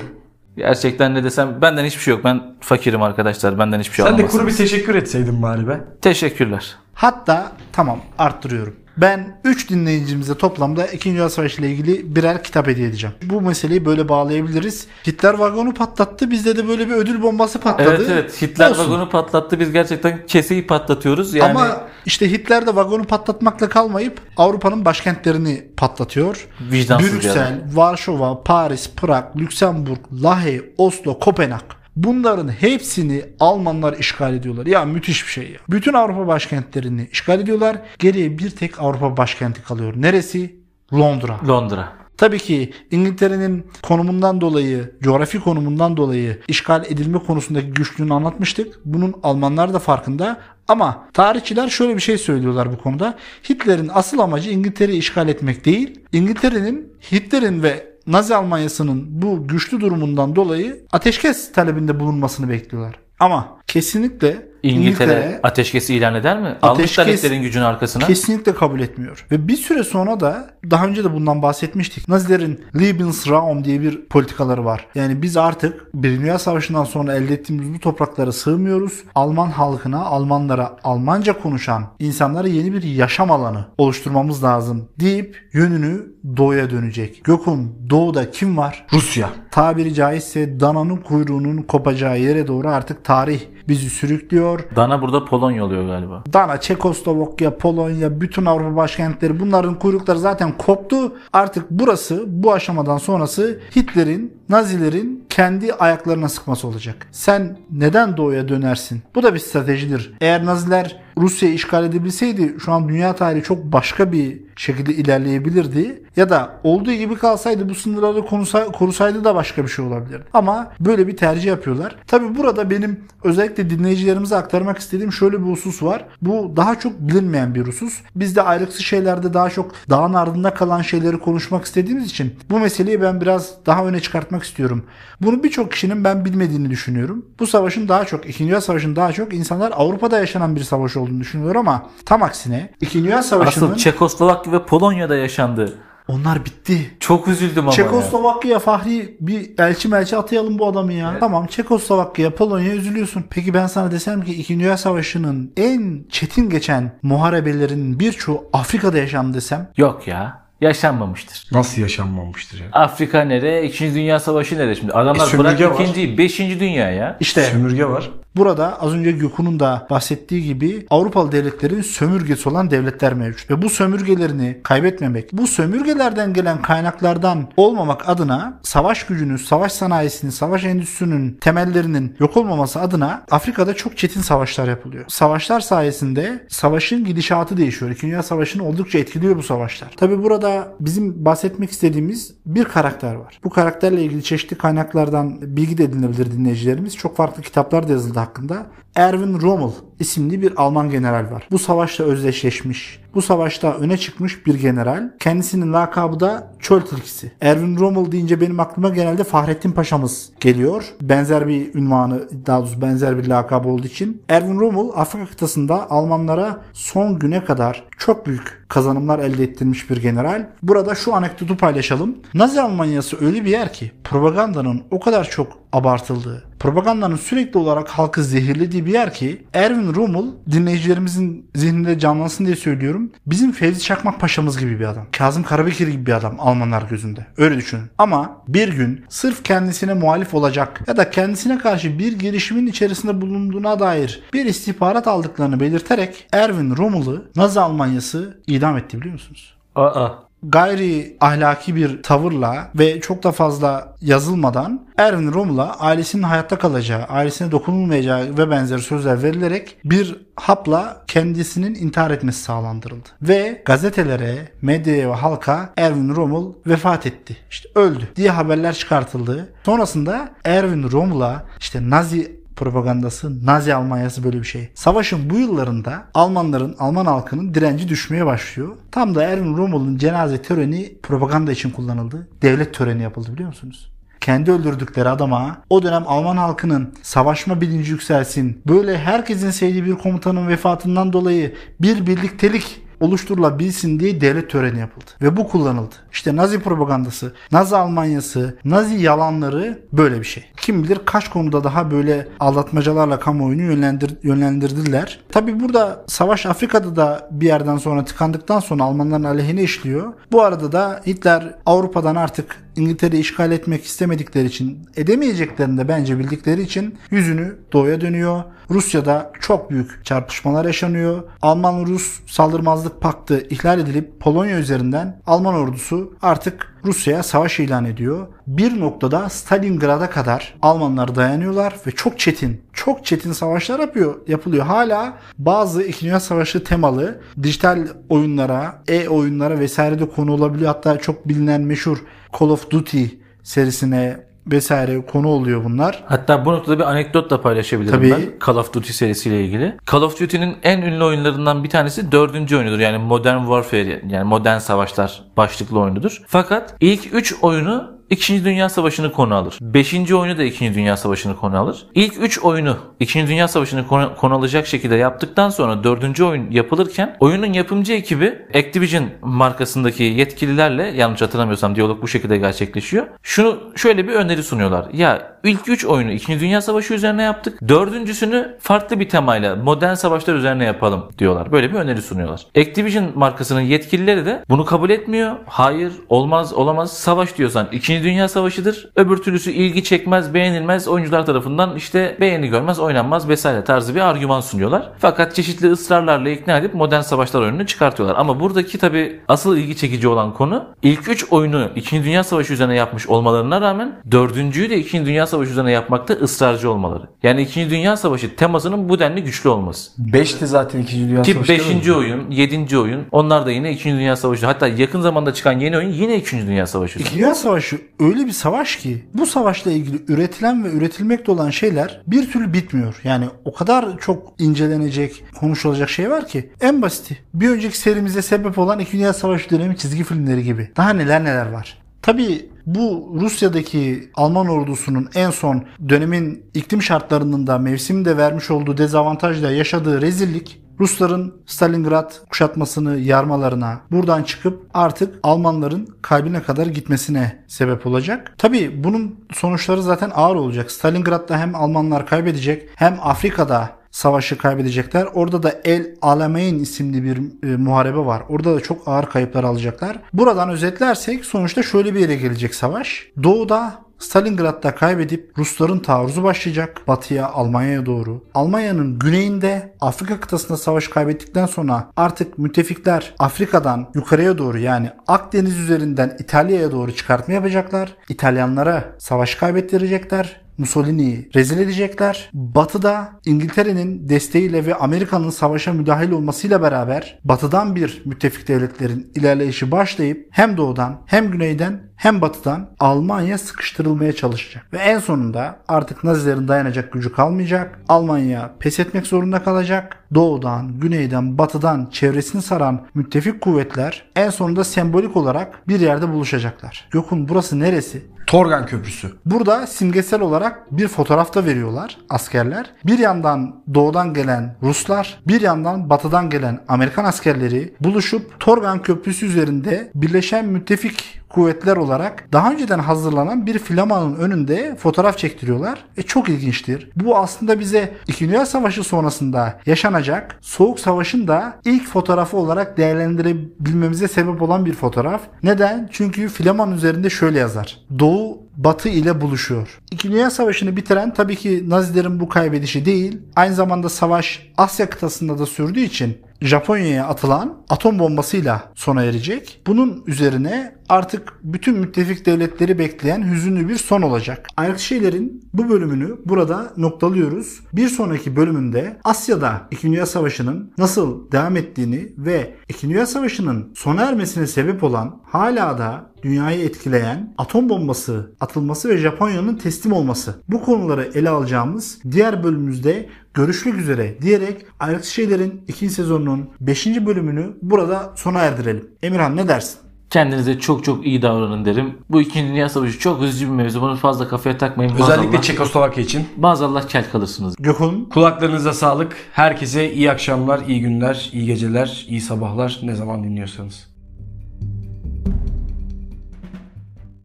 Gerçekten 0.56 1.14
ne 1.14 1.24
desem 1.24 1.62
benden 1.62 1.84
hiçbir 1.84 2.02
şey 2.02 2.14
yok. 2.14 2.24
Ben 2.24 2.56
fakirim 2.60 3.02
arkadaşlar. 3.02 3.58
Benden 3.58 3.80
hiçbir 3.80 3.94
şey 3.94 4.04
Sen 4.04 4.18
de 4.18 4.26
kuru 4.26 4.46
bir 4.46 4.56
teşekkür 4.56 4.94
etseydin 4.94 5.42
bari 5.42 5.68
be. 5.68 5.80
Teşekkürler. 6.02 6.76
Hatta 6.94 7.52
tamam 7.72 8.00
arttırıyorum. 8.18 8.76
Ben 8.96 9.36
3 9.44 9.70
dinleyicimize 9.70 10.38
toplamda 10.38 10.86
2. 10.86 11.10
Dünya 11.10 11.30
Savaşı 11.30 11.60
ile 11.60 11.70
ilgili 11.70 12.16
birer 12.16 12.44
kitap 12.44 12.66
hediye 12.66 12.88
edeceğim. 12.88 13.16
Bu 13.22 13.40
meseleyi 13.40 13.84
böyle 13.84 14.08
bağlayabiliriz. 14.08 14.86
Hitler 15.06 15.34
vagonu 15.34 15.74
patlattı. 15.74 16.30
Bizde 16.30 16.56
de 16.56 16.68
böyle 16.68 16.88
bir 16.88 16.94
ödül 16.94 17.22
bombası 17.22 17.60
patladı. 17.60 17.88
Evet 17.90 18.10
evet 18.10 18.42
Hitler 18.42 18.70
Olsun. 18.70 18.84
vagonu 18.84 19.08
patlattı 19.08 19.60
biz 19.60 19.72
gerçekten 19.72 20.26
keseyi 20.26 20.66
patlatıyoruz 20.66 21.34
yani. 21.34 21.50
Ama 21.50 21.80
işte 22.06 22.30
Hitler 22.30 22.66
de 22.66 22.76
vagonu 22.76 23.04
patlatmakla 23.04 23.68
kalmayıp 23.68 24.20
Avrupa'nın 24.36 24.84
başkentlerini 24.84 25.66
patlatıyor. 25.76 26.48
Vicdansız 26.60 27.12
Brüksel, 27.12 27.62
Varşova, 27.72 28.42
Paris, 28.42 28.90
Prag, 28.96 29.24
Lüksemburg, 29.36 29.98
Lahey, 30.22 30.62
Oslo, 30.78 31.18
Kopenhag. 31.18 31.83
Bunların 31.96 32.48
hepsini 32.48 33.24
Almanlar 33.40 33.98
işgal 33.98 34.34
ediyorlar. 34.34 34.66
Ya 34.66 34.84
müthiş 34.84 35.26
bir 35.26 35.30
şey 35.30 35.50
ya. 35.50 35.58
Bütün 35.68 35.92
Avrupa 35.92 36.26
başkentlerini 36.26 37.08
işgal 37.12 37.40
ediyorlar. 37.40 37.76
Geriye 37.98 38.38
bir 38.38 38.50
tek 38.50 38.80
Avrupa 38.80 39.16
başkenti 39.16 39.62
kalıyor. 39.62 39.94
Neresi? 39.96 40.56
Londra. 40.92 41.40
Londra. 41.48 41.92
Tabii 42.16 42.38
ki 42.38 42.72
İngiltere'nin 42.90 43.66
konumundan 43.82 44.40
dolayı, 44.40 44.92
coğrafi 45.02 45.40
konumundan 45.40 45.96
dolayı 45.96 46.40
işgal 46.48 46.84
edilme 46.84 47.18
konusundaki 47.18 47.66
güçlüğünü 47.66 48.14
anlatmıştık. 48.14 48.80
Bunun 48.84 49.14
Almanlar 49.22 49.74
da 49.74 49.78
farkında. 49.78 50.40
Ama 50.68 51.08
tarihçiler 51.12 51.68
şöyle 51.68 51.96
bir 51.96 52.00
şey 52.00 52.18
söylüyorlar 52.18 52.72
bu 52.72 52.78
konuda. 52.78 53.18
Hitler'in 53.48 53.90
asıl 53.94 54.18
amacı 54.18 54.50
İngiltere'yi 54.50 54.98
işgal 54.98 55.28
etmek 55.28 55.64
değil. 55.64 56.00
İngiltere'nin, 56.12 56.92
Hitler'in 57.12 57.62
ve 57.62 57.93
Nazi 58.06 58.34
Almanyası'nın 58.34 59.22
bu 59.22 59.48
güçlü 59.48 59.80
durumundan 59.80 60.36
dolayı 60.36 60.86
ateşkes 60.92 61.52
talebinde 61.52 62.00
bulunmasını 62.00 62.48
bekliyorlar. 62.48 62.98
Ama 63.18 63.58
kesinlikle 63.66 64.53
İngiltere, 64.64 65.40
ateşkesi 65.42 65.94
ilan 65.94 66.14
eder 66.14 66.40
mi? 66.40 66.48
Ateşkes- 66.48 66.68
Almışlar 66.68 67.08
Hitler'in 67.08 67.42
gücünün 67.42 67.64
arkasına. 67.64 68.06
Kesinlikle 68.06 68.54
kabul 68.54 68.80
etmiyor. 68.80 69.26
Ve 69.30 69.48
bir 69.48 69.56
süre 69.56 69.84
sonra 69.84 70.20
da 70.20 70.50
daha 70.70 70.86
önce 70.86 71.04
de 71.04 71.14
bundan 71.14 71.42
bahsetmiştik. 71.42 72.08
Nazilerin 72.08 72.60
Lebensraum 72.80 73.64
diye 73.64 73.80
bir 73.80 74.04
politikaları 74.06 74.64
var. 74.64 74.86
Yani 74.94 75.22
biz 75.22 75.36
artık 75.36 75.94
Birinci 75.94 76.20
Dünya 76.20 76.38
Savaşı'ndan 76.38 76.84
sonra 76.84 77.14
elde 77.14 77.34
ettiğimiz 77.34 77.74
bu 77.74 77.78
topraklara 77.78 78.32
sığmıyoruz. 78.32 79.02
Alman 79.14 79.50
halkına, 79.50 80.04
Almanlara 80.04 80.76
Almanca 80.84 81.40
konuşan 81.42 81.84
insanlara 81.98 82.48
yeni 82.48 82.72
bir 82.72 82.82
yaşam 82.82 83.30
alanı 83.30 83.64
oluşturmamız 83.78 84.44
lazım 84.44 84.88
deyip 85.00 85.48
yönünü 85.52 86.02
doğuya 86.36 86.70
dönecek. 86.70 87.24
Gökün 87.24 87.74
doğuda 87.90 88.30
kim 88.30 88.56
var? 88.56 88.86
Rusya. 88.92 89.30
Tabiri 89.50 89.94
caizse 89.94 90.60
dananın 90.60 90.96
kuyruğunun 90.96 91.62
kopacağı 91.62 92.18
yere 92.18 92.46
doğru 92.46 92.68
artık 92.68 93.04
tarih 93.04 93.40
bizi 93.68 93.90
sürüklüyor. 93.90 94.60
Dana 94.76 95.02
burada 95.02 95.24
Polonya 95.24 95.64
oluyor 95.64 95.86
galiba. 95.86 96.24
Dana, 96.32 96.60
Çekoslovakya, 96.60 97.56
Polonya, 97.56 98.20
bütün 98.20 98.44
Avrupa 98.44 98.76
başkentleri 98.76 99.40
bunların 99.40 99.78
kuyrukları 99.78 100.18
zaten 100.18 100.58
koptu. 100.58 101.12
Artık 101.32 101.70
burası 101.70 102.24
bu 102.26 102.52
aşamadan 102.52 102.98
sonrası 102.98 103.60
Hitler'in, 103.76 104.36
Nazilerin 104.48 105.24
kendi 105.28 105.72
ayaklarına 105.72 106.28
sıkması 106.28 106.68
olacak. 106.68 107.06
Sen 107.12 107.56
neden 107.70 108.16
doğuya 108.16 108.48
dönersin? 108.48 109.02
Bu 109.14 109.22
da 109.22 109.34
bir 109.34 109.38
stratejidir. 109.38 110.12
Eğer 110.20 110.44
Naziler 110.44 110.96
Rusya'yı 111.18 111.54
işgal 111.54 111.84
edebilseydi 111.84 112.56
şu 112.64 112.72
an 112.72 112.88
dünya 112.88 113.14
tarihi 113.14 113.42
çok 113.42 113.64
başka 113.64 114.12
bir 114.12 114.40
şekilde 114.56 114.94
ilerleyebilirdi. 114.94 116.03
Ya 116.16 116.30
da 116.30 116.50
olduğu 116.64 116.92
gibi 116.92 117.14
kalsaydı 117.16 117.68
bu 117.68 117.74
sınırları 117.74 118.18
konusa- 118.26 118.72
korusaydı 118.72 119.24
da 119.24 119.34
başka 119.34 119.62
bir 119.62 119.68
şey 119.68 119.84
olabilirdi. 119.84 120.24
Ama 120.34 120.72
böyle 120.80 121.08
bir 121.08 121.16
tercih 121.16 121.46
yapıyorlar. 121.48 121.96
Tabi 122.06 122.36
burada 122.38 122.70
benim 122.70 123.00
özellikle 123.24 123.70
dinleyicilerimize 123.70 124.36
aktarmak 124.36 124.78
istediğim 124.78 125.12
şöyle 125.12 125.40
bir 125.40 125.50
husus 125.50 125.82
var. 125.82 126.04
Bu 126.22 126.52
daha 126.56 126.78
çok 126.78 127.00
bilinmeyen 127.00 127.54
bir 127.54 127.66
husus. 127.66 128.00
Biz 128.16 128.36
de 128.36 128.42
ayrıksı 128.42 128.82
şeylerde 128.82 129.34
daha 129.34 129.50
çok 129.50 129.72
dağın 129.90 130.14
ardında 130.14 130.54
kalan 130.54 130.82
şeyleri 130.82 131.18
konuşmak 131.18 131.64
istediğimiz 131.64 132.06
için 132.06 132.34
bu 132.50 132.58
meseleyi 132.58 133.02
ben 133.02 133.20
biraz 133.20 133.50
daha 133.66 133.86
öne 133.86 134.00
çıkartmak 134.00 134.42
istiyorum. 134.42 134.84
Bunu 135.20 135.42
birçok 135.42 135.72
kişinin 135.72 136.04
ben 136.04 136.24
bilmediğini 136.24 136.70
düşünüyorum. 136.70 137.26
Bu 137.40 137.46
savaşın 137.46 137.88
daha 137.88 138.04
çok, 138.04 138.28
2. 138.28 138.44
Dünya 138.44 138.60
Savaşı'nın 138.60 138.96
daha 138.96 139.12
çok 139.12 139.34
insanlar 139.34 139.72
Avrupa'da 139.76 140.18
yaşanan 140.18 140.56
bir 140.56 140.60
savaş 140.60 140.96
olduğunu 140.96 141.20
düşünüyor 141.20 141.54
ama 141.56 141.86
tam 142.06 142.22
aksine 142.22 142.70
2. 142.80 143.04
Dünya 143.04 143.22
Savaşı'nın 143.22 143.66
Asıl 143.72 143.76
Çekoslovakya 143.76 144.52
ve 144.52 144.64
Polonya'da 144.66 145.16
yaşandı. 145.16 145.74
Onlar 146.08 146.44
bitti. 146.44 146.90
Çok 147.00 147.28
üzüldüm 147.28 147.58
ama 147.62 147.70
ya. 147.70 147.76
Çekoslovakya 147.76 148.58
Fahri 148.58 149.16
bir 149.20 149.50
elçi 149.58 149.88
melçi 149.88 150.16
atayalım 150.16 150.58
bu 150.58 150.66
adamı 150.66 150.92
ya. 150.92 151.16
Tamam 151.20 151.46
Çekoslovakya 151.46 152.34
Polonya 152.34 152.72
üzülüyorsun. 152.72 153.24
Peki 153.30 153.54
ben 153.54 153.66
sana 153.66 153.90
desem 153.90 154.22
ki 154.22 154.34
2. 154.34 154.54
Dünya 154.60 154.76
Savaşı'nın 154.76 155.52
en 155.56 156.04
çetin 156.10 156.50
geçen 156.50 156.92
muharebelerin 157.02 158.00
birçoğu 158.00 158.44
Afrika'da 158.52 158.98
yaşandı 158.98 159.36
desem. 159.36 159.70
Yok 159.76 160.08
ya. 160.08 160.44
Yaşanmamıştır. 160.60 161.48
Nasıl 161.52 161.82
yaşanmamıştır 161.82 162.60
ya? 162.60 162.66
Afrika 162.72 163.20
nere? 163.20 163.64
İkinci 163.64 163.94
Dünya 163.94 164.20
Savaşı 164.20 164.58
nere 164.58 164.74
şimdi? 164.74 164.92
Adamlar 164.92 165.26
E, 165.26 165.28
sömürge 165.28 165.58
bırak 165.64 165.74
var. 165.78 165.84
ikinciyi. 165.84 166.18
Beşinci 166.18 166.60
dünya 166.60 166.90
ya. 166.90 167.16
İşte 167.20 167.42
Sömürge 167.42 167.84
var. 167.86 168.10
Burada 168.36 168.80
az 168.80 168.92
önce 168.92 169.12
Gökhan'ın 169.12 169.60
da 169.60 169.86
bahsettiği 169.90 170.42
gibi 170.42 170.86
Avrupalı 170.90 171.32
devletlerin 171.32 171.82
sömürgesi 171.82 172.48
olan 172.48 172.70
devletler 172.70 173.14
mevcut. 173.14 173.50
Ve 173.50 173.62
bu 173.62 173.70
sömürgelerini 173.70 174.60
kaybetmemek, 174.62 175.32
bu 175.32 175.46
sömürgelerden 175.46 176.32
gelen 176.32 176.62
kaynaklardan 176.62 177.48
olmamak 177.56 178.08
adına 178.08 178.60
savaş 178.62 179.06
gücünü, 179.06 179.38
savaş 179.38 179.72
sanayisini, 179.72 180.32
savaş 180.32 180.64
endüstrisinin 180.64 181.38
temellerinin 181.40 182.16
yok 182.18 182.36
olmaması 182.36 182.80
adına 182.80 183.24
Afrika'da 183.30 183.74
çok 183.74 183.98
çetin 183.98 184.20
savaşlar 184.20 184.68
yapılıyor. 184.68 185.04
Savaşlar 185.08 185.60
sayesinde 185.60 186.46
savaşın 186.48 187.04
gidişatı 187.04 187.56
değişiyor. 187.56 187.90
İkinci 187.90 188.14
Dünya 188.14 188.22
Savaşı'nı 188.22 188.64
oldukça 188.68 188.98
etkiliyor 188.98 189.36
bu 189.36 189.42
savaşlar. 189.42 189.90
Tabi 189.96 190.22
burada 190.22 190.68
bizim 190.80 191.24
bahsetmek 191.24 191.70
istediğimiz 191.70 192.34
bir 192.46 192.64
karakter 192.64 193.14
var. 193.14 193.40
Bu 193.44 193.50
karakterle 193.50 194.02
ilgili 194.02 194.22
çeşitli 194.22 194.58
kaynaklardan 194.58 195.56
bilgi 195.56 195.78
de 195.78 195.84
edinebilir 195.84 196.32
dinleyicilerimiz. 196.32 196.96
Çok 196.96 197.16
farklı 197.16 197.42
kitaplar 197.42 197.88
da 197.88 197.92
yazıldı 197.92 198.20
hakkında. 198.24 198.66
Erwin 198.94 199.40
Rommel 199.40 199.72
isimli 200.00 200.42
bir 200.42 200.52
Alman 200.56 200.90
general 200.90 201.30
var. 201.30 201.48
Bu 201.50 201.58
savaşla 201.58 202.04
özdeşleşmiş. 202.04 203.00
Bu 203.14 203.22
savaşta 203.22 203.74
öne 203.74 203.96
çıkmış 203.96 204.46
bir 204.46 204.54
general. 204.54 205.10
Kendisinin 205.20 205.72
lakabı 205.72 206.20
da 206.20 206.52
çöl 206.60 206.80
tilkisi. 206.80 207.32
Erwin 207.40 207.76
Rommel 207.76 208.12
deyince 208.12 208.40
benim 208.40 208.60
aklıma 208.60 208.88
genelde 208.88 209.24
Fahrettin 209.24 209.72
Paşa'mız 209.72 210.30
geliyor. 210.40 210.84
Benzer 211.02 211.48
bir 211.48 211.74
ünvanı, 211.74 212.28
daha 212.46 212.60
doğrusu 212.60 212.82
benzer 212.82 213.18
bir 213.18 213.26
lakabı 213.26 213.68
olduğu 213.68 213.86
için. 213.86 214.22
Erwin 214.28 214.60
Rommel 214.60 214.90
Afrika 214.94 215.26
kıtasında 215.26 215.90
Almanlara 215.90 216.60
son 216.72 217.18
güne 217.18 217.44
kadar 217.44 217.84
çok 217.98 218.26
büyük 218.26 218.64
kazanımlar 218.68 219.18
elde 219.18 219.44
ettirmiş 219.44 219.90
bir 219.90 219.96
general. 219.96 220.48
Burada 220.62 220.94
şu 220.94 221.14
anekdotu 221.14 221.56
paylaşalım. 221.56 222.16
Nazi 222.34 222.60
Almanyası 222.60 223.26
öyle 223.26 223.44
bir 223.44 223.50
yer 223.50 223.72
ki 223.72 223.92
propagandanın 224.04 224.82
o 224.90 225.00
kadar 225.00 225.30
çok 225.30 225.52
abartıldığı, 225.72 226.44
propagandanın 226.64 227.16
sürekli 227.16 227.58
olarak 227.58 227.88
halkı 227.88 228.24
zehirlediği 228.24 228.86
bir 228.86 228.92
yer 228.92 229.14
ki 229.14 229.44
Erwin 229.52 229.94
Rommel 229.94 230.24
dinleyicilerimizin 230.50 231.50
zihninde 231.54 231.98
canlansın 231.98 232.46
diye 232.46 232.56
söylüyorum. 232.56 233.12
Bizim 233.26 233.52
Fevzi 233.52 233.82
Çakmak 233.82 234.20
Paşa'mız 234.20 234.58
gibi 234.58 234.80
bir 234.80 234.84
adam. 234.84 235.06
Kazım 235.12 235.42
Karabekir 235.42 235.88
gibi 235.88 236.06
bir 236.06 236.12
adam 236.12 236.36
Almanlar 236.38 236.82
gözünde. 236.82 237.26
Öyle 237.36 237.56
düşünün. 237.56 237.84
Ama 237.98 238.42
bir 238.48 238.68
gün 238.68 239.04
sırf 239.08 239.44
kendisine 239.44 239.94
muhalif 239.94 240.34
olacak 240.34 240.80
ya 240.86 240.96
da 240.96 241.10
kendisine 241.10 241.58
karşı 241.58 241.98
bir 241.98 242.18
girişimin 242.18 242.66
içerisinde 242.66 243.20
bulunduğuna 243.20 243.80
dair 243.80 244.22
bir 244.32 244.44
istihbarat 244.44 245.06
aldıklarını 245.06 245.60
belirterek 245.60 246.26
Erwin 246.32 246.76
Rommel'ı 246.76 247.30
Nazi 247.36 247.60
Almanyası 247.60 248.40
idam 248.46 248.78
etti 248.78 249.00
biliyor 249.00 249.12
musunuz? 249.12 249.54
Aa. 249.74 250.10
Gayri 250.50 251.16
ahlaki 251.20 251.76
bir 251.76 252.02
tavırla 252.02 252.70
ve 252.74 253.00
çok 253.00 253.22
da 253.22 253.32
fazla 253.32 253.96
yazılmadan 254.00 254.86
Erwin 254.96 255.32
Rommel'a 255.32 255.74
ailesinin 255.80 256.22
hayatta 256.22 256.58
kalacağı, 256.58 257.04
ailesine 257.04 257.50
dokunulmayacağı 257.50 258.38
ve 258.38 258.50
benzeri 258.50 258.80
sözler 258.80 259.22
verilerek 259.22 259.76
bir 259.84 260.16
hapla 260.36 261.04
kendisinin 261.06 261.74
intihar 261.74 262.10
etmesi 262.10 262.42
sağlandırıldı. 262.42 263.08
Ve 263.22 263.62
gazetelere, 263.64 264.48
medyaya 264.62 265.10
ve 265.10 265.14
halka 265.14 265.72
Erwin 265.76 266.16
Rommel 266.16 266.52
vefat 266.66 267.06
etti. 267.06 267.36
İşte 267.50 267.68
öldü 267.74 268.08
diye 268.16 268.30
haberler 268.30 268.74
çıkartıldı. 268.74 269.52
Sonrasında 269.64 270.28
Erwin 270.44 270.90
Rommel'a 270.90 271.44
işte 271.60 271.90
Nazi 271.90 272.43
propagandası, 272.56 273.46
Nazi 273.46 273.74
Almanyası 273.74 274.24
böyle 274.24 274.38
bir 274.38 274.44
şey. 274.44 274.68
Savaşın 274.74 275.30
bu 275.30 275.38
yıllarında 275.38 276.04
Almanların, 276.14 276.76
Alman 276.78 277.06
halkının 277.06 277.54
direnci 277.54 277.88
düşmeye 277.88 278.26
başlıyor. 278.26 278.68
Tam 278.90 279.14
da 279.14 279.22
Erwin 279.22 279.56
Rommel'ın 279.56 279.98
cenaze 279.98 280.42
töreni 280.42 280.96
propaganda 281.02 281.52
için 281.52 281.70
kullanıldı. 281.70 282.28
Devlet 282.42 282.74
töreni 282.74 283.02
yapıldı 283.02 283.32
biliyor 283.32 283.48
musunuz? 283.48 283.90
Kendi 284.20 284.52
öldürdükleri 284.52 285.08
adama 285.08 285.62
o 285.70 285.82
dönem 285.82 286.04
Alman 286.06 286.36
halkının 286.36 286.94
savaşma 287.02 287.60
bilinci 287.60 287.90
yükselsin. 287.90 288.62
Böyle 288.68 288.98
herkesin 288.98 289.50
sevdiği 289.50 289.84
bir 289.84 289.94
komutanın 289.94 290.48
vefatından 290.48 291.12
dolayı 291.12 291.54
bir 291.80 292.06
birliktelik 292.06 292.83
oluşturulabilsin 293.00 294.00
diye 294.00 294.20
devlet 294.20 294.50
töreni 294.50 294.78
yapıldı. 294.78 295.10
Ve 295.22 295.36
bu 295.36 295.48
kullanıldı. 295.48 295.94
İşte 296.12 296.36
Nazi 296.36 296.60
propagandası, 296.60 297.32
Nazi 297.52 297.76
Almanyası, 297.76 298.58
Nazi 298.64 298.94
yalanları 298.94 299.78
böyle 299.92 300.20
bir 300.20 300.24
şey. 300.24 300.44
Kim 300.56 300.82
bilir 300.84 300.98
kaç 301.04 301.30
konuda 301.30 301.64
daha 301.64 301.90
böyle 301.90 302.28
aldatmacalarla 302.40 303.20
kamuoyunu 303.20 303.62
yönlendir, 303.62 304.16
yönlendirdiler. 304.22 305.20
Tabi 305.28 305.60
burada 305.60 306.04
savaş 306.06 306.46
Afrika'da 306.46 306.96
da 306.96 307.28
bir 307.30 307.46
yerden 307.46 307.76
sonra 307.76 308.04
tıkandıktan 308.04 308.60
sonra 308.60 308.84
Almanların 308.84 309.24
aleyhine 309.24 309.62
işliyor. 309.62 310.12
Bu 310.32 310.42
arada 310.42 310.72
da 310.72 311.00
Hitler 311.06 311.54
Avrupa'dan 311.66 312.14
artık 312.14 312.63
İngiltere'yi 312.76 313.22
işgal 313.22 313.52
etmek 313.52 313.84
istemedikleri 313.84 314.46
için 314.46 314.88
edemeyeceklerini 314.96 315.78
de 315.78 315.88
bence 315.88 316.18
bildikleri 316.18 316.62
için 316.62 316.94
yüzünü 317.10 317.56
doğuya 317.72 318.00
dönüyor. 318.00 318.42
Rusya'da 318.70 319.32
çok 319.40 319.70
büyük 319.70 320.04
çarpışmalar 320.04 320.64
yaşanıyor. 320.64 321.22
Alman-Rus 321.42 322.20
saldırmazlık 322.26 323.00
paktı 323.00 323.46
ihlal 323.50 323.78
edilip 323.78 324.20
Polonya 324.20 324.58
üzerinden 324.58 325.20
Alman 325.26 325.54
ordusu 325.54 326.14
artık 326.22 326.73
Rusya'ya 326.84 327.22
savaş 327.22 327.60
ilan 327.60 327.84
ediyor. 327.84 328.26
Bir 328.46 328.80
noktada 328.80 329.28
Stalingrad'a 329.28 330.10
kadar 330.10 330.54
Almanlar 330.62 331.14
dayanıyorlar 331.14 331.74
ve 331.86 331.90
çok 331.90 332.18
çetin, 332.18 332.62
çok 332.72 333.04
çetin 333.04 333.32
savaşlar 333.32 333.80
yapıyor, 333.80 334.14
yapılıyor. 334.28 334.66
Hala 334.66 335.18
bazı 335.38 335.82
İkinci 335.82 336.04
Dünya 336.04 336.20
Savaşı 336.20 336.64
temalı 336.64 337.20
dijital 337.42 337.86
oyunlara, 338.08 338.82
e-oyunlara 338.88 339.60
vesaire 339.60 339.98
de 339.98 340.08
konu 340.08 340.32
olabiliyor. 340.32 340.74
Hatta 340.74 340.98
çok 340.98 341.28
bilinen 341.28 341.60
meşhur 341.60 341.98
Call 342.40 342.48
of 342.48 342.70
Duty 342.70 343.04
serisine 343.42 344.26
vesaire 344.46 345.06
konu 345.06 345.28
oluyor 345.28 345.64
bunlar. 345.64 346.04
Hatta 346.06 346.44
bu 346.44 346.52
noktada 346.52 346.78
bir 346.78 346.84
anekdot 346.84 347.30
da 347.30 347.40
paylaşabilirim 347.40 347.96
Tabii. 347.96 348.10
ben 348.10 348.46
Call 348.46 348.56
of 348.56 348.74
Duty 348.74 348.92
serisiyle 348.92 349.44
ilgili. 349.44 349.76
Call 349.90 350.02
of 350.02 350.20
Duty'nin 350.20 350.56
en 350.62 350.82
ünlü 350.82 351.04
oyunlarından 351.04 351.64
bir 351.64 351.70
tanesi 351.70 352.12
dördüncü 352.12 352.56
oyunudur. 352.56 352.78
Yani 352.78 352.98
Modern 352.98 353.38
Warfare 353.38 354.02
yani 354.08 354.24
modern 354.24 354.58
savaşlar 354.58 355.22
başlıklı 355.36 355.80
oyunudur. 355.80 356.22
Fakat 356.26 356.76
ilk 356.80 357.14
3 357.14 357.34
oyunu 357.42 357.93
İkinci 358.10 358.44
Dünya 358.44 358.68
Savaşı'nı 358.68 359.12
konu 359.12 359.34
alır. 359.34 359.58
Beşinci 359.60 360.14
oyunu 360.14 360.38
da 360.38 360.42
İkinci 360.42 360.74
Dünya 360.74 360.96
Savaşı'nı 360.96 361.36
konu 361.36 361.58
alır. 361.58 361.86
İlk 361.94 362.22
üç 362.22 362.38
oyunu 362.38 362.76
İkinci 363.00 363.28
Dünya 363.28 363.48
Savaşı'nı 363.48 363.86
konu, 363.86 364.16
konu 364.16 364.34
alacak 364.34 364.66
şekilde 364.66 364.96
yaptıktan 364.96 365.50
sonra 365.50 365.84
dördüncü 365.84 366.24
oyun 366.24 366.50
yapılırken 366.50 367.16
oyunun 367.20 367.52
yapımcı 367.52 367.92
ekibi 367.92 368.38
Activision 368.54 369.04
markasındaki 369.22 370.02
yetkililerle 370.02 370.82
yanlış 370.82 371.22
hatırlamıyorsam 371.22 371.76
diyalog 371.76 372.02
bu 372.02 372.08
şekilde 372.08 372.36
gerçekleşiyor. 372.36 373.06
Şunu 373.22 373.60
şöyle 373.76 374.08
bir 374.08 374.12
öneri 374.12 374.42
sunuyorlar. 374.42 374.86
Ya 374.92 375.36
ilk 375.44 375.68
üç 375.68 375.84
oyunu 375.84 376.12
İkinci 376.12 376.40
Dünya 376.40 376.62
Savaşı 376.62 376.94
üzerine 376.94 377.22
yaptık. 377.22 377.68
Dördüncüsünü 377.68 378.56
farklı 378.60 379.00
bir 379.00 379.08
temayla 379.08 379.56
modern 379.56 379.94
savaşlar 379.94 380.34
üzerine 380.34 380.64
yapalım 380.64 381.08
diyorlar. 381.18 381.52
Böyle 381.52 381.70
bir 381.70 381.78
öneri 381.78 382.02
sunuyorlar. 382.02 382.46
Activision 382.58 383.12
markasının 383.14 383.60
yetkilileri 383.60 384.26
de 384.26 384.44
bunu 384.48 384.64
kabul 384.64 384.90
etmiyor. 384.90 385.36
Hayır 385.46 385.92
olmaz 386.08 386.52
olamaz 386.52 386.92
savaş 386.92 387.38
diyorsan 387.38 387.68
İkinci 387.94 388.08
Dünya 388.10 388.28
Savaşı'dır. 388.28 388.88
Öbür 388.96 389.16
türlüsü 389.16 389.50
ilgi 389.50 389.84
çekmez, 389.84 390.34
beğenilmez. 390.34 390.88
Oyuncular 390.88 391.26
tarafından 391.26 391.76
işte 391.76 392.16
beğeni 392.20 392.48
görmez, 392.48 392.80
oynanmaz 392.80 393.28
vesaire 393.28 393.64
tarzı 393.64 393.94
bir 393.94 394.00
argüman 394.00 394.40
sunuyorlar. 394.40 394.90
Fakat 394.98 395.34
çeşitli 395.34 395.70
ısrarlarla 395.70 396.30
ikna 396.30 396.58
edip 396.58 396.74
modern 396.74 397.00
savaşlar 397.00 397.40
oyununu 397.40 397.66
çıkartıyorlar. 397.66 398.16
Ama 398.18 398.40
buradaki 398.40 398.78
tabi 398.78 399.20
asıl 399.28 399.56
ilgi 399.56 399.76
çekici 399.76 400.08
olan 400.08 400.34
konu 400.34 400.64
ilk 400.82 401.08
3 401.08 401.32
oyunu 401.32 401.70
2. 401.76 402.04
Dünya 402.04 402.24
Savaşı 402.24 402.52
üzerine 402.52 402.74
yapmış 402.74 403.06
olmalarına 403.08 403.60
rağmen 403.60 404.00
dördüncüyü 404.10 404.70
de 404.70 404.78
2. 404.78 405.06
Dünya 405.06 405.26
Savaşı 405.26 405.50
üzerine 405.50 405.72
yapmakta 405.72 406.14
ısrarcı 406.14 406.70
olmaları. 406.70 407.02
Yani 407.22 407.42
2. 407.42 407.70
Dünya 407.70 407.96
Savaşı 407.96 408.36
temasının 408.36 408.88
bu 408.88 408.98
denli 408.98 409.24
güçlü 409.24 409.48
olması. 409.48 409.90
5'ti 410.02 410.46
zaten 410.46 410.82
2. 410.82 410.98
Dünya 410.98 411.22
Ki 411.22 411.32
Savaşı. 411.32 411.52
mi? 411.52 411.58
5. 411.80 411.88
oyun, 411.90 412.30
7. 412.30 412.78
oyun 412.78 413.00
onlar 413.12 413.46
da 413.46 413.50
yine 413.50 413.72
2. 413.72 413.90
Dünya 413.90 414.16
Savaşı. 414.16 414.46
Hatta 414.46 414.68
yakın 414.68 415.00
zamanda 415.00 415.34
çıkan 415.34 415.60
yeni 415.60 415.76
oyun 415.76 415.92
yine 415.92 416.16
2. 416.16 416.46
Dünya 416.46 416.66
Savaşı. 416.66 416.98
İkinci 416.98 417.14
Dünya 417.16 417.34
Savaşı 417.34 417.83
öyle 418.00 418.26
bir 418.26 418.32
savaş 418.32 418.76
ki 418.76 419.04
bu 419.14 419.26
savaşla 419.26 419.70
ilgili 419.70 420.02
üretilen 420.08 420.64
ve 420.64 420.70
üretilmekte 420.70 421.32
olan 421.32 421.50
şeyler 421.50 422.02
bir 422.06 422.30
türlü 422.30 422.52
bitmiyor. 422.52 423.00
Yani 423.04 423.26
o 423.44 423.52
kadar 423.52 423.98
çok 423.98 424.34
incelenecek, 424.38 425.24
konuşulacak 425.40 425.90
şey 425.90 426.10
var 426.10 426.28
ki. 426.28 426.50
En 426.60 426.82
basiti 426.82 427.18
bir 427.34 427.50
önceki 427.50 427.78
serimize 427.78 428.22
sebep 428.22 428.58
olan 428.58 428.78
İkinci 428.78 428.98
Dünya 428.98 429.12
Savaşı 429.12 429.50
dönemi 429.50 429.76
çizgi 429.76 430.04
filmleri 430.04 430.44
gibi. 430.44 430.70
Daha 430.76 430.90
neler 430.90 431.24
neler 431.24 431.52
var. 431.52 431.78
Tabii 432.02 432.48
bu 432.66 433.16
Rusya'daki 433.20 434.10
Alman 434.14 434.48
ordusunun 434.48 435.08
en 435.14 435.30
son 435.30 435.64
dönemin 435.88 436.42
iklim 436.54 436.82
şartlarının 436.82 437.46
da 437.46 437.58
mevsimde 437.58 438.16
vermiş 438.16 438.50
olduğu 438.50 438.78
dezavantajla 438.78 439.50
yaşadığı 439.50 440.00
rezillik 440.00 440.63
Rusların 440.80 441.34
Stalingrad 441.46 442.12
kuşatmasını 442.30 442.98
yarmalarına 442.98 443.80
buradan 443.90 444.22
çıkıp 444.22 444.66
artık 444.74 445.18
Almanların 445.22 445.96
kalbine 446.02 446.42
kadar 446.42 446.66
gitmesine 446.66 447.44
sebep 447.48 447.86
olacak. 447.86 448.34
Tabii 448.38 448.84
bunun 448.84 449.20
sonuçları 449.32 449.82
zaten 449.82 450.10
ağır 450.14 450.36
olacak. 450.36 450.70
Stalingrad'da 450.70 451.38
hem 451.38 451.54
Almanlar 451.54 452.06
kaybedecek 452.06 452.68
hem 452.76 452.98
Afrika'da 453.02 453.70
savaşı 453.94 454.38
kaybedecekler. 454.38 455.06
Orada 455.14 455.42
da 455.42 455.60
El 455.64 455.94
Alamein 456.02 456.58
isimli 456.58 457.04
bir 457.04 457.48
e, 457.48 457.56
muharebe 457.56 457.98
var. 457.98 458.22
Orada 458.28 458.54
da 458.54 458.60
çok 458.60 458.88
ağır 458.88 459.06
kayıplar 459.06 459.44
alacaklar. 459.44 459.98
Buradan 460.12 460.50
özetlersek 460.50 461.24
sonuçta 461.24 461.62
şöyle 461.62 461.94
bir 461.94 462.00
yere 462.00 462.16
gelecek 462.16 462.54
savaş. 462.54 463.06
Doğuda 463.22 463.84
Stalingrad'da 463.98 464.74
kaybedip 464.74 465.38
Rusların 465.38 465.78
taarruzu 465.78 466.22
başlayacak 466.22 466.80
batıya 466.88 467.28
Almanya'ya 467.28 467.86
doğru. 467.86 468.24
Almanya'nın 468.34 468.98
güneyinde 468.98 469.74
Afrika 469.80 470.20
kıtasında 470.20 470.58
savaş 470.58 470.88
kaybettikten 470.88 471.46
sonra 471.46 471.90
artık 471.96 472.38
müttefikler 472.38 473.14
Afrika'dan 473.18 473.90
yukarıya 473.94 474.38
doğru 474.38 474.58
yani 474.58 474.90
Akdeniz 475.06 475.58
üzerinden 475.58 476.16
İtalya'ya 476.18 476.72
doğru 476.72 476.94
çıkartma 476.94 477.34
yapacaklar. 477.34 477.96
İtalyanlara 478.08 478.84
savaş 478.98 479.34
kaybettirecekler. 479.34 480.44
Mussolini'yi 480.58 481.30
rezil 481.34 481.58
edecekler. 481.58 482.30
Batı'da 482.32 483.20
İngiltere'nin 483.24 484.08
desteğiyle 484.08 484.66
ve 484.66 484.74
Amerika'nın 484.74 485.30
savaşa 485.30 485.72
müdahil 485.72 486.10
olmasıyla 486.10 486.62
beraber 486.62 487.18
Batı'dan 487.24 487.76
bir 487.76 488.02
müttefik 488.04 488.48
devletlerin 488.48 489.12
ilerleyişi 489.14 489.70
başlayıp 489.70 490.28
hem 490.30 490.56
doğudan 490.56 491.02
hem 491.06 491.30
güneyden 491.30 491.82
hem 491.96 492.20
batıdan 492.20 492.70
Almanya 492.80 493.38
sıkıştırılmaya 493.38 494.12
çalışacak. 494.12 494.66
Ve 494.72 494.78
en 494.78 494.98
sonunda 494.98 495.58
artık 495.68 496.04
Nazilerin 496.04 496.48
dayanacak 496.48 496.92
gücü 496.92 497.12
kalmayacak. 497.12 497.80
Almanya 497.88 498.50
pes 498.58 498.80
etmek 498.80 499.06
zorunda 499.06 499.42
kalacak. 499.42 499.96
Doğudan, 500.14 500.80
güneyden, 500.80 501.38
batıdan 501.38 501.88
çevresini 501.92 502.42
saran 502.42 502.86
müttefik 502.94 503.40
kuvvetler 503.40 504.04
en 504.16 504.30
sonunda 504.30 504.64
sembolik 504.64 505.16
olarak 505.16 505.68
bir 505.68 505.80
yerde 505.80 506.08
buluşacaklar. 506.08 506.88
Gökün 506.90 507.28
burası 507.28 507.58
neresi? 507.58 508.14
Torgan 508.26 508.66
Köprüsü. 508.66 509.12
Burada 509.26 509.66
simgesel 509.66 510.20
olarak 510.20 510.72
bir 510.78 510.88
fotoğrafta 510.88 511.44
veriyorlar 511.44 511.98
askerler. 512.10 512.70
Bir 512.84 512.98
yandan 512.98 513.62
doğudan 513.74 514.14
gelen 514.14 514.56
Ruslar, 514.62 515.20
bir 515.26 515.40
yandan 515.40 515.90
batıdan 515.90 516.30
gelen 516.30 516.60
Amerikan 516.68 517.04
askerleri 517.04 517.74
buluşup 517.80 518.40
Torgan 518.40 518.82
Köprüsü 518.82 519.26
üzerinde 519.26 519.90
birleşen 519.94 520.46
müttefik 520.46 521.23
kuvvetler 521.34 521.76
olarak 521.76 522.28
daha 522.32 522.52
önceden 522.52 522.78
hazırlanan 522.78 523.46
bir 523.46 523.58
flamanın 523.58 524.16
önünde 524.16 524.76
fotoğraf 524.76 525.18
çektiriyorlar. 525.18 525.84
E 525.96 526.02
çok 526.02 526.28
ilginçtir. 526.28 526.90
Bu 526.96 527.16
aslında 527.18 527.60
bize 527.60 527.94
2. 528.08 528.28
Dünya 528.28 528.46
Savaşı 528.46 528.84
sonrasında 528.84 529.60
yaşanacak 529.66 530.38
Soğuk 530.40 530.80
Savaş'ın 530.80 531.28
da 531.28 531.60
ilk 531.64 531.88
fotoğrafı 531.88 532.36
olarak 532.36 532.76
değerlendirebilmemize 532.76 534.08
sebep 534.08 534.42
olan 534.42 534.66
bir 534.66 534.72
fotoğraf. 534.72 535.20
Neden? 535.42 535.88
Çünkü 535.92 536.28
flaman 536.28 536.72
üzerinde 536.72 537.10
şöyle 537.10 537.38
yazar. 537.38 537.78
Doğu 537.98 538.44
Batı 538.56 538.88
ile 538.88 539.20
buluşuyor. 539.20 539.80
İkinci 539.90 540.14
Dünya 540.14 540.30
Savaşı'nı 540.30 540.76
bitiren 540.76 541.14
tabii 541.14 541.36
ki 541.36 541.64
Nazilerin 541.70 542.20
bu 542.20 542.28
kaybedişi 542.28 542.84
değil. 542.84 543.18
Aynı 543.36 543.54
zamanda 543.54 543.88
savaş 543.88 544.52
Asya 544.56 544.90
kıtasında 544.90 545.38
da 545.38 545.46
sürdüğü 545.46 545.80
için 545.80 546.18
Japonya'ya 546.40 547.06
atılan 547.06 547.56
atom 547.68 547.98
bombasıyla 547.98 548.72
sona 548.74 549.02
erecek. 549.02 549.60
Bunun 549.66 550.04
üzerine 550.06 550.74
artık 550.88 551.32
bütün 551.42 551.78
müttefik 551.78 552.26
devletleri 552.26 552.78
bekleyen 552.78 553.32
hüzünlü 553.32 553.68
bir 553.68 553.76
son 553.76 554.02
olacak. 554.02 554.46
Ayrıntı 554.56 554.82
şeylerin 554.82 555.48
bu 555.54 555.68
bölümünü 555.68 556.16
burada 556.26 556.72
noktalıyoruz. 556.76 557.60
Bir 557.72 557.88
sonraki 557.88 558.36
bölümünde 558.36 558.96
Asya'da 559.04 559.68
2. 559.70 559.86
Dünya 559.86 560.06
Savaşı'nın 560.06 560.72
nasıl 560.78 561.32
devam 561.32 561.56
ettiğini 561.56 562.12
ve 562.18 562.54
2. 562.68 562.88
Dünya 562.88 563.06
Savaşı'nın 563.06 563.72
sona 563.76 564.02
ermesine 564.02 564.46
sebep 564.46 564.84
olan 564.84 565.20
hala 565.24 565.78
da 565.78 566.10
dünyayı 566.22 566.64
etkileyen 566.64 567.34
atom 567.38 567.68
bombası 567.68 568.32
atılması 568.40 568.88
ve 568.88 568.98
Japonya'nın 568.98 569.56
teslim 569.56 569.92
olması. 569.92 570.34
Bu 570.48 570.62
konuları 570.62 571.10
ele 571.14 571.30
alacağımız 571.30 571.98
diğer 572.10 572.44
bölümümüzde 572.44 573.08
görüşmek 573.34 573.74
üzere 573.74 574.18
diyerek 574.22 574.66
Ayrıntı 574.80 575.10
Şeyler'in 575.10 575.64
ikinci 575.68 575.94
sezonunun 575.94 576.50
5. 576.60 576.86
bölümünü 576.86 577.56
burada 577.62 578.12
sona 578.16 578.40
erdirelim. 578.40 578.90
Emirhan 579.02 579.36
ne 579.36 579.48
dersin? 579.48 579.78
Kendinize 580.10 580.58
çok 580.58 580.84
çok 580.84 581.06
iyi 581.06 581.22
davranın 581.22 581.64
derim. 581.64 581.98
Bu 582.10 582.20
2. 582.20 582.42
Dünya 582.44 582.68
Savaşı 582.68 582.98
çok 582.98 583.22
üzücü 583.22 583.46
bir 583.46 583.50
mevzu. 583.52 583.80
Bunu 583.82 583.96
fazla 583.96 584.28
kafaya 584.28 584.58
takmayın. 584.58 584.92
Özellikle 584.94 585.26
Maazallah- 585.26 585.42
Çekoslovakya 585.42 586.04
için. 586.04 586.26
Maazallah 586.36 586.88
kel 586.88 587.10
kalırsınız. 587.12 587.54
Gökhan 587.58 588.04
Kulaklarınıza 588.04 588.72
sağlık. 588.72 589.16
Herkese 589.32 589.92
iyi 589.92 590.10
akşamlar, 590.10 590.60
iyi 590.68 590.80
günler, 590.80 591.30
iyi 591.32 591.46
geceler, 591.46 592.06
iyi 592.08 592.20
sabahlar. 592.20 592.78
Ne 592.82 592.94
zaman 592.94 593.24
dinliyorsanız. 593.24 593.93